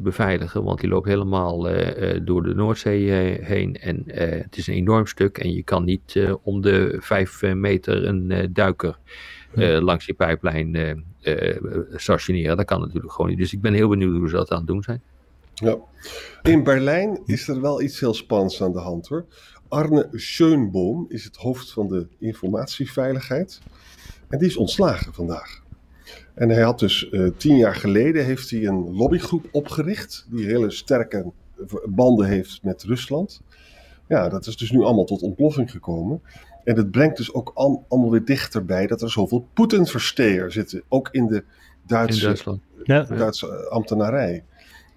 beveiligen, 0.00 0.64
want 0.64 0.80
die 0.80 0.88
loopt 0.88 1.06
helemaal 1.06 1.62
door 2.24 2.42
de 2.42 2.54
Noordzee 2.54 3.10
heen. 3.42 3.76
En 3.76 4.02
het 4.14 4.56
is 4.56 4.66
een 4.66 4.74
enorm 4.74 5.06
stuk 5.06 5.38
en 5.38 5.52
je 5.52 5.62
kan 5.62 5.84
niet 5.84 6.20
om 6.42 6.60
de 6.60 6.96
vijf 7.00 7.42
meter 7.42 8.04
een 8.04 8.50
duiker 8.52 8.98
uh, 9.54 9.80
langs 9.80 10.06
die 10.06 10.14
pijplijn 10.14 10.74
uh, 10.74 10.94
uh, 11.22 11.56
stationeren. 11.94 12.56
Dat 12.56 12.66
kan 12.66 12.80
natuurlijk 12.80 13.12
gewoon 13.12 13.30
niet. 13.30 13.38
Dus 13.38 13.52
ik 13.52 13.60
ben 13.60 13.72
heel 13.72 13.88
benieuwd 13.88 14.16
hoe 14.16 14.28
ze 14.28 14.36
dat 14.36 14.50
aan 14.50 14.58
het 14.58 14.66
doen 14.66 14.82
zijn. 14.82 15.02
Ja. 15.54 15.76
In 16.42 16.62
Berlijn 16.62 17.20
is 17.24 17.48
er 17.48 17.60
wel 17.60 17.82
iets 17.82 18.00
heel 18.00 18.14
spannends 18.14 18.62
aan 18.62 18.72
de 18.72 18.78
hand 18.78 19.08
hoor. 19.08 19.26
Arne 19.68 20.08
Schönboom 20.12 21.06
is 21.08 21.24
het 21.24 21.36
hoofd 21.36 21.72
van 21.72 21.88
de 21.88 22.06
informatieveiligheid. 22.18 23.60
En 24.28 24.38
die 24.38 24.48
is 24.48 24.56
ontslagen 24.56 25.14
vandaag. 25.14 25.62
En 26.38 26.48
hij 26.48 26.62
had 26.62 26.78
dus 26.78 27.08
uh, 27.10 27.30
tien 27.36 27.56
jaar 27.56 27.74
geleden 27.74 28.24
heeft 28.24 28.50
hij 28.50 28.66
een 28.66 28.94
lobbygroep 28.94 29.48
opgericht. 29.52 30.26
Die 30.30 30.46
hele 30.46 30.70
sterke 30.70 31.32
banden 31.84 32.26
heeft 32.26 32.62
met 32.62 32.82
Rusland. 32.82 33.42
Ja, 34.08 34.28
dat 34.28 34.46
is 34.46 34.56
dus 34.56 34.70
nu 34.70 34.82
allemaal 34.82 35.04
tot 35.04 35.22
ontploffing 35.22 35.70
gekomen. 35.70 36.22
En 36.64 36.76
het 36.76 36.90
brengt 36.90 37.16
dus 37.16 37.34
ook 37.34 37.50
al, 37.54 37.84
allemaal 37.88 38.10
weer 38.10 38.24
dichterbij 38.24 38.86
dat 38.86 39.02
er 39.02 39.10
zoveel 39.10 39.46
Poetin-versteer 39.52 40.52
zitten. 40.52 40.82
Ook 40.88 41.08
in 41.12 41.26
de 41.26 41.44
Duitse, 41.86 42.20
in 42.20 42.26
Duitsland. 42.26 42.60
Ja. 42.82 43.02
Duitse 43.02 43.68
ambtenarij. 43.68 44.44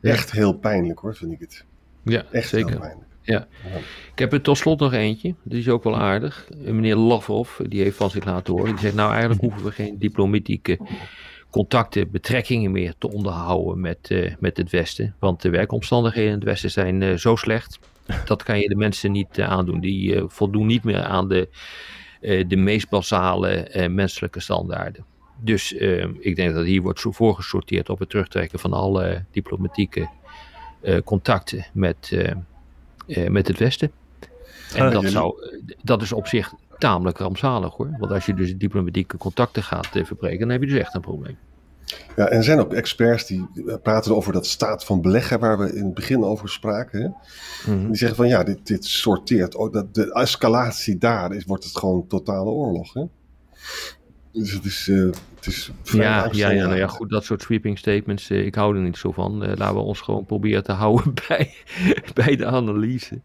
Ja. 0.01 0.12
Echt 0.12 0.31
heel 0.31 0.53
pijnlijk 0.53 1.00
hoor, 1.00 1.15
vind 1.15 1.31
ik 1.31 1.39
het. 1.39 1.65
Ja, 2.03 2.25
Echt 2.31 2.50
zeker. 2.50 2.69
heel 2.69 2.79
pijnlijk. 2.79 3.10
Ja. 3.21 3.48
ja. 3.63 3.77
Ik 4.12 4.19
heb 4.19 4.33
er 4.33 4.41
tot 4.41 4.57
slot 4.57 4.79
nog 4.79 4.93
eentje. 4.93 5.36
Die 5.43 5.60
is 5.60 5.69
ook 5.69 5.83
wel 5.83 5.98
aardig. 5.98 6.50
Meneer 6.57 6.95
Lavrov, 6.95 7.60
die 7.60 7.81
heeft 7.81 7.98
van 7.98 8.10
zich 8.10 8.25
laten 8.25 8.53
horen. 8.53 8.69
Die 8.69 8.79
zegt 8.79 8.95
nou 8.95 9.12
eigenlijk 9.12 9.41
hoeven 9.41 9.63
we 9.63 9.71
geen 9.71 10.00
diplomatieke 10.00 10.79
contacten, 11.51 12.12
betrekkingen 12.12 12.72
meer 12.72 12.93
te 12.98 13.12
onderhouden 13.12 13.81
met, 13.81 14.10
uh, 14.10 14.34
met 14.39 14.58
het 14.58 14.70
Westen. 14.70 15.15
Want 15.20 15.41
de 15.41 15.50
werkomstandigheden 15.50 16.29
in 16.29 16.36
het 16.36 16.43
Westen 16.43 16.72
zijn 16.72 17.01
uh, 17.01 17.17
zo 17.17 17.36
slecht 17.36 17.79
dat 18.25 18.43
kan 18.43 18.60
je 18.60 18.67
de 18.67 18.75
mensen 18.75 19.12
niet 19.12 19.38
uh, 19.38 19.50
aandoen. 19.50 19.79
Die 19.79 20.24
voldoen 20.27 20.65
niet 20.65 20.84
meer 20.84 21.03
aan 21.03 21.27
de, 21.27 21.50
de 22.48 22.55
meest 22.55 22.89
basale 22.89 23.88
menselijke 23.89 24.39
standaarden. 24.39 25.05
Dus 25.43 25.72
ik 26.20 26.36
denk 26.36 26.53
dat 26.53 26.65
hier 26.65 26.81
wordt 26.81 27.05
voorgesorteerd 27.10 27.89
op 27.89 28.00
het 28.00 28.10
terugtrekken 28.10 28.60
van 28.60 28.74
alle 28.74 29.24
diplomatieke 29.31 30.10
contacten 31.03 31.65
met, 31.74 32.17
met 33.08 33.48
het 33.48 33.58
Westen. 33.58 33.91
En 34.75 34.86
ah, 34.86 34.91
dat, 34.91 35.05
zou, 35.05 35.34
dat 35.81 36.01
is 36.01 36.12
op 36.12 36.27
zich 36.27 36.53
tamelijk 36.81 37.17
rampzalig 37.17 37.73
hoor. 37.73 37.95
Want 38.00 38.11
als 38.11 38.25
je 38.25 38.33
dus 38.33 38.57
diplomatieke 38.57 39.17
contacten 39.17 39.63
gaat 39.63 39.88
verbreken, 39.88 40.39
dan 40.39 40.50
heb 40.50 40.61
je 40.61 40.67
dus 40.67 40.79
echt 40.79 40.95
een 40.95 41.01
probleem. 41.01 41.38
Ja, 42.15 42.27
en 42.27 42.38
er 42.38 42.43
zijn 42.43 42.59
ook 42.59 42.73
experts 42.73 43.25
die 43.25 43.47
praten 43.83 44.15
over 44.15 44.33
dat 44.33 44.45
staat 44.45 44.85
van 44.85 45.01
beleggen 45.01 45.39
waar 45.39 45.57
we 45.57 45.75
in 45.75 45.83
het 45.83 45.93
begin 45.93 46.23
over 46.23 46.50
spraken. 46.50 47.01
Hè? 47.01 47.07
Mm-hmm. 47.71 47.88
Die 47.88 47.97
zeggen 47.97 48.17
van 48.17 48.27
ja, 48.27 48.43
dit, 48.43 48.67
dit 48.67 48.85
sorteert. 48.85 49.55
Oh, 49.55 49.73
dat, 49.73 49.93
de 49.93 50.13
escalatie 50.13 50.97
daar 50.97 51.35
is, 51.35 51.45
wordt 51.45 51.63
het 51.63 51.77
gewoon 51.77 52.07
totale 52.07 52.50
oorlog. 52.50 52.93
Hè? 52.93 53.03
Dus 54.31 54.51
het 54.51 54.65
is, 54.65 54.88
uh, 54.88 55.11
het 55.35 55.45
is 55.45 55.71
ja, 55.83 56.29
ja, 56.31 56.50
ja, 56.50 56.65
nou 56.65 56.77
ja, 56.77 56.88
goed, 56.88 57.09
dat 57.09 57.23
soort 57.23 57.41
sweeping 57.41 57.77
statements, 57.77 58.29
uh, 58.29 58.45
ik 58.45 58.55
hou 58.55 58.75
er 58.75 58.81
niet 58.81 58.97
zo 58.97 59.11
van. 59.11 59.43
Uh, 59.43 59.55
laten 59.55 59.75
we 59.75 59.81
ons 59.81 60.01
gewoon 60.01 60.25
proberen 60.25 60.63
te 60.63 60.71
houden 60.71 61.13
bij, 61.27 61.53
bij 62.13 62.35
de 62.35 62.45
analyse. 62.45 63.21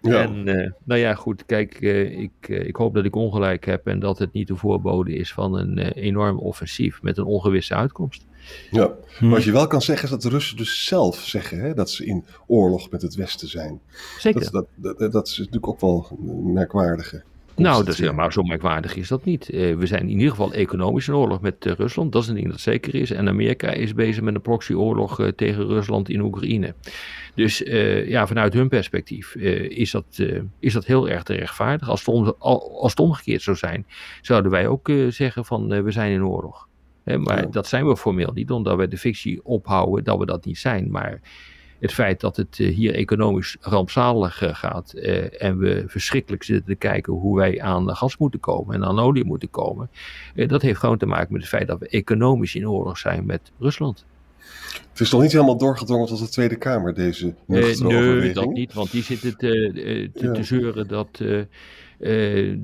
Ja. 0.00 0.22
En 0.22 0.46
uh, 0.48 0.70
nou 0.84 1.00
ja, 1.00 1.14
goed, 1.14 1.46
kijk, 1.46 1.80
uh, 1.80 2.20
ik, 2.20 2.48
uh, 2.48 2.66
ik 2.66 2.76
hoop 2.76 2.94
dat 2.94 3.04
ik 3.04 3.16
ongelijk 3.16 3.66
heb 3.66 3.86
en 3.86 3.98
dat 3.98 4.18
het 4.18 4.32
niet 4.32 4.48
de 4.48 4.56
voorbode 4.56 5.14
is 5.14 5.32
van 5.32 5.58
een 5.58 5.78
enorm 5.78 6.38
offensief 6.38 7.02
met 7.02 7.18
een 7.18 7.24
ongewisse 7.24 7.74
uitkomst. 7.74 8.26
Ja, 8.70 8.94
maar 9.20 9.30
wat 9.30 9.44
je 9.44 9.52
wel 9.52 9.66
kan 9.66 9.82
zeggen 9.82 10.04
is 10.04 10.10
dat 10.10 10.22
de 10.22 10.28
Russen 10.28 10.56
dus 10.56 10.84
zelf 10.84 11.16
zeggen 11.16 11.60
hè, 11.60 11.74
dat 11.74 11.90
ze 11.90 12.06
in 12.06 12.24
oorlog 12.46 12.90
met 12.90 13.02
het 13.02 13.14
Westen 13.14 13.48
zijn. 13.48 13.80
Zeker. 14.18 14.50
Dat, 14.50 14.66
dat, 14.76 14.98
dat, 14.98 15.12
dat 15.12 15.28
is 15.28 15.38
natuurlijk 15.38 15.68
ook 15.68 15.80
wel 15.80 16.18
een 16.28 16.52
merkwaardige. 16.52 17.22
Nou, 17.56 17.84
dat 17.84 17.94
is 17.94 18.00
helemaal 18.00 18.32
zo 18.32 18.42
merkwaardig 18.42 18.96
is 18.96 19.08
dat 19.08 19.24
niet. 19.24 19.52
Uh, 19.52 19.76
we 19.76 19.86
zijn 19.86 20.02
in 20.02 20.08
ieder 20.08 20.30
geval 20.30 20.52
economisch 20.52 21.08
in 21.08 21.14
oorlog 21.14 21.40
met 21.40 21.66
uh, 21.66 21.72
Rusland. 21.72 22.12
Dat 22.12 22.22
is 22.22 22.28
een 22.28 22.34
ding 22.34 22.50
dat 22.50 22.60
zeker 22.60 22.94
is. 22.94 23.10
En 23.10 23.28
Amerika 23.28 23.70
is 23.70 23.94
bezig 23.94 24.22
met 24.22 24.34
een 24.34 24.40
proxyoorlog 24.40 25.20
uh, 25.20 25.28
tegen 25.28 25.66
Rusland 25.66 26.08
in 26.08 26.20
Oekraïne. 26.20 26.74
Dus 27.34 27.58
ja, 28.06 28.26
vanuit 28.26 28.52
hun 28.52 28.68
perspectief 28.68 29.34
is, 29.34 29.90
dat, 29.90 30.22
is 30.58 30.72
dat 30.72 30.84
heel 30.84 31.08
erg 31.08 31.22
te 31.22 31.34
rechtvaardig. 31.34 31.88
Als 31.88 32.00
het, 32.00 32.08
om, 32.08 32.34
als 32.38 32.90
het 32.90 33.00
omgekeerd 33.00 33.42
zou 33.42 33.56
zijn, 33.56 33.86
zouden 34.20 34.50
wij 34.50 34.66
ook 34.66 34.90
zeggen 35.08 35.44
van 35.44 35.82
we 35.82 35.90
zijn 35.90 36.12
in 36.12 36.24
oorlog. 36.24 36.68
maar 37.04 37.42
ja. 37.42 37.46
dat 37.50 37.66
zijn 37.66 37.86
we 37.86 37.96
formeel 37.96 38.30
niet, 38.34 38.50
omdat 38.50 38.76
we 38.76 38.88
de 38.88 38.98
fictie 38.98 39.44
ophouden 39.44 40.04
dat 40.04 40.18
we 40.18 40.26
dat 40.26 40.44
niet 40.44 40.58
zijn. 40.58 40.90
Maar 40.90 41.20
het 41.80 41.92
feit 41.92 42.20
dat 42.20 42.36
het 42.36 42.58
eh, 42.60 42.74
hier 42.74 42.94
economisch 42.94 43.56
rampzalig 43.60 44.42
eh, 44.42 44.54
gaat 44.54 44.92
eh, 44.92 45.42
en 45.42 45.58
we 45.58 45.84
verschrikkelijk 45.86 46.42
zitten 46.42 46.66
te 46.66 46.74
kijken 46.74 47.12
hoe 47.12 47.36
wij 47.36 47.60
aan 47.60 47.96
gas 47.96 48.16
moeten 48.16 48.40
komen 48.40 48.74
en 48.74 48.84
aan 48.84 48.98
olie 48.98 49.24
moeten 49.24 49.50
komen, 49.50 49.90
dat 50.34 50.62
heeft 50.62 50.78
gewoon 50.78 50.98
te 50.98 51.06
maken 51.06 51.32
met 51.32 51.40
het 51.40 51.50
feit 51.50 51.66
dat 51.66 51.78
we 51.78 51.88
economisch 51.88 52.54
in 52.54 52.68
oorlog 52.68 52.98
zijn 52.98 53.26
met 53.26 53.52
Rusland. 53.58 54.04
Het 54.90 55.00
is 55.00 55.08
toch 55.08 55.22
niet 55.22 55.32
helemaal 55.32 55.58
doorgedrongen 55.58 56.06
tot 56.06 56.18
de 56.18 56.28
Tweede 56.28 56.56
Kamer, 56.56 56.94
deze 56.94 57.26
uh, 57.26 57.34
Nee, 57.46 58.32
dat 58.32 58.52
niet, 58.52 58.72
want 58.72 58.90
die 58.90 59.02
zitten 59.02 59.36
te, 59.36 60.10
te, 60.14 60.30
te 60.30 60.44
zeuren 60.44 60.88
dat 60.88 61.18
uh, 61.22 61.42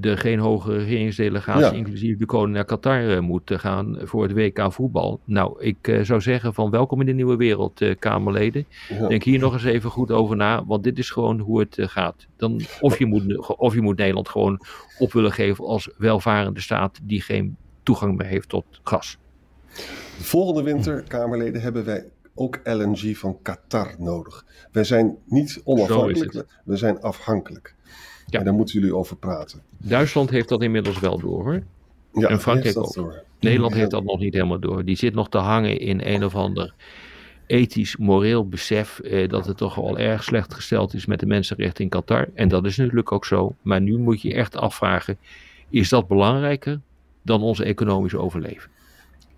er 0.00 0.18
geen 0.18 0.38
hoge 0.38 0.76
regeringsdelegatie, 0.76 1.76
inclusief 1.76 2.18
de 2.18 2.26
koning, 2.26 2.54
naar 2.54 2.64
Qatar 2.64 3.04
uh, 3.04 3.20
moet 3.20 3.50
gaan 3.54 3.98
voor 4.02 4.22
het 4.22 4.32
WK 4.32 4.72
voetbal. 4.72 5.20
Nou, 5.24 5.62
ik 5.62 5.88
uh, 5.88 6.00
zou 6.02 6.20
zeggen 6.20 6.54
van 6.54 6.70
welkom 6.70 7.00
in 7.00 7.06
de 7.06 7.12
nieuwe 7.12 7.36
wereld, 7.36 7.80
Kamerleden. 7.98 8.66
Denk 9.08 9.22
hier 9.22 9.38
nog 9.38 9.52
eens 9.52 9.64
even 9.64 9.90
goed 9.90 10.10
over 10.10 10.36
na, 10.36 10.64
want 10.64 10.84
dit 10.84 10.98
is 10.98 11.10
gewoon 11.10 11.38
hoe 11.38 11.60
het 11.60 11.76
gaat. 11.80 12.26
Dan, 12.36 12.60
of, 12.80 12.98
je 12.98 13.06
moet, 13.06 13.56
of 13.56 13.74
je 13.74 13.80
moet 13.80 13.96
Nederland 13.96 14.28
gewoon 14.28 14.60
op 14.98 15.12
willen 15.12 15.32
geven 15.32 15.64
als 15.64 15.90
welvarende 15.98 16.60
staat 16.60 16.98
die 17.02 17.20
geen 17.20 17.56
toegang 17.82 18.16
meer 18.16 18.26
heeft 18.26 18.48
tot 18.48 18.64
gas. 18.82 19.18
De 20.18 20.24
volgende 20.24 20.62
winter, 20.62 21.02
Kamerleden, 21.08 21.60
hebben 21.60 21.84
wij 21.84 22.04
ook 22.34 22.60
LNG 22.64 23.16
van 23.16 23.38
Qatar 23.42 23.94
nodig. 23.98 24.44
Wij 24.72 24.84
zijn 24.84 25.16
niet 25.24 25.60
onafhankelijk, 25.64 26.46
we 26.64 26.76
zijn 26.76 27.00
afhankelijk. 27.00 27.74
Ja. 28.26 28.38
En 28.38 28.44
daar 28.44 28.54
moeten 28.54 28.80
jullie 28.80 28.94
over 28.94 29.16
praten. 29.16 29.62
Duitsland 29.78 30.30
heeft 30.30 30.48
dat 30.48 30.62
inmiddels 30.62 30.98
wel 30.98 31.18
door 31.18 31.44
hoor. 31.44 31.62
Ja, 32.12 32.28
en 32.28 32.40
Frankrijk 32.40 32.78
ook. 32.78 32.94
Door. 32.94 33.22
Nederland 33.40 33.74
heeft 33.74 33.90
dat 33.90 34.04
nog 34.04 34.18
niet 34.18 34.34
helemaal 34.34 34.60
door. 34.60 34.84
Die 34.84 34.96
zit 34.96 35.14
nog 35.14 35.28
te 35.28 35.38
hangen 35.38 35.78
in 35.78 36.00
een 36.04 36.24
of 36.24 36.34
ander 36.34 36.74
ethisch, 37.46 37.96
moreel 37.96 38.48
besef 38.48 38.98
eh, 38.98 39.28
dat 39.28 39.46
het 39.46 39.56
toch 39.56 39.74
wel 39.74 39.98
erg 39.98 40.24
slecht 40.24 40.54
gesteld 40.54 40.94
is 40.94 41.06
met 41.06 41.20
de 41.20 41.26
mensenrechten 41.26 41.84
in 41.84 41.90
Qatar. 41.90 42.28
En 42.34 42.48
dat 42.48 42.64
is 42.64 42.76
natuurlijk 42.76 43.12
ook 43.12 43.24
zo. 43.24 43.54
Maar 43.62 43.80
nu 43.80 43.98
moet 43.98 44.22
je 44.22 44.34
echt 44.34 44.56
afvragen, 44.56 45.18
is 45.70 45.88
dat 45.88 46.08
belangrijker 46.08 46.80
dan 47.22 47.42
onze 47.42 47.64
economische 47.64 48.18
overleven? 48.18 48.70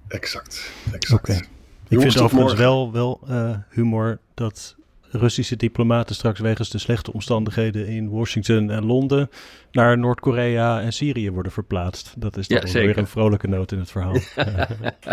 Exact, 0.09 0.73
exact. 0.93 1.23
Okay. 1.23 1.45
Ik 1.89 2.01
vind 2.01 2.21
overigens 2.21 2.55
wel, 2.55 2.93
wel 2.93 3.21
uh, 3.29 3.57
humor 3.71 4.19
dat 4.35 4.77
Russische 5.11 5.57
diplomaten 5.57 6.15
straks 6.15 6.41
wegens 6.41 6.71
de 6.71 6.79
slechte 6.79 7.13
omstandigheden 7.13 7.87
in 7.87 8.11
Washington 8.11 8.71
en 8.71 8.85
Londen 8.85 9.31
naar 9.73 9.99
Noord-Korea 9.99 10.81
en 10.81 10.93
Syrië 10.93 11.31
worden 11.31 11.53
verplaatst. 11.53 12.15
Dat 12.17 12.37
is 12.37 12.47
toch 12.47 12.67
ja, 12.67 12.81
weer 12.81 12.99
een 12.99 13.07
vrolijke 13.07 13.49
noot 13.49 13.73
in 13.73 13.79
het 13.79 13.91
verhaal. 13.91 14.15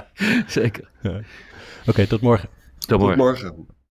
zeker. 0.48 0.90
Oké, 1.04 1.24
okay, 1.86 2.06
tot 2.06 2.22
morgen. 2.22 2.50
Tot 2.78 3.00
morgen. 3.00 3.18
Tot 3.18 3.26
morgen. 3.26 3.68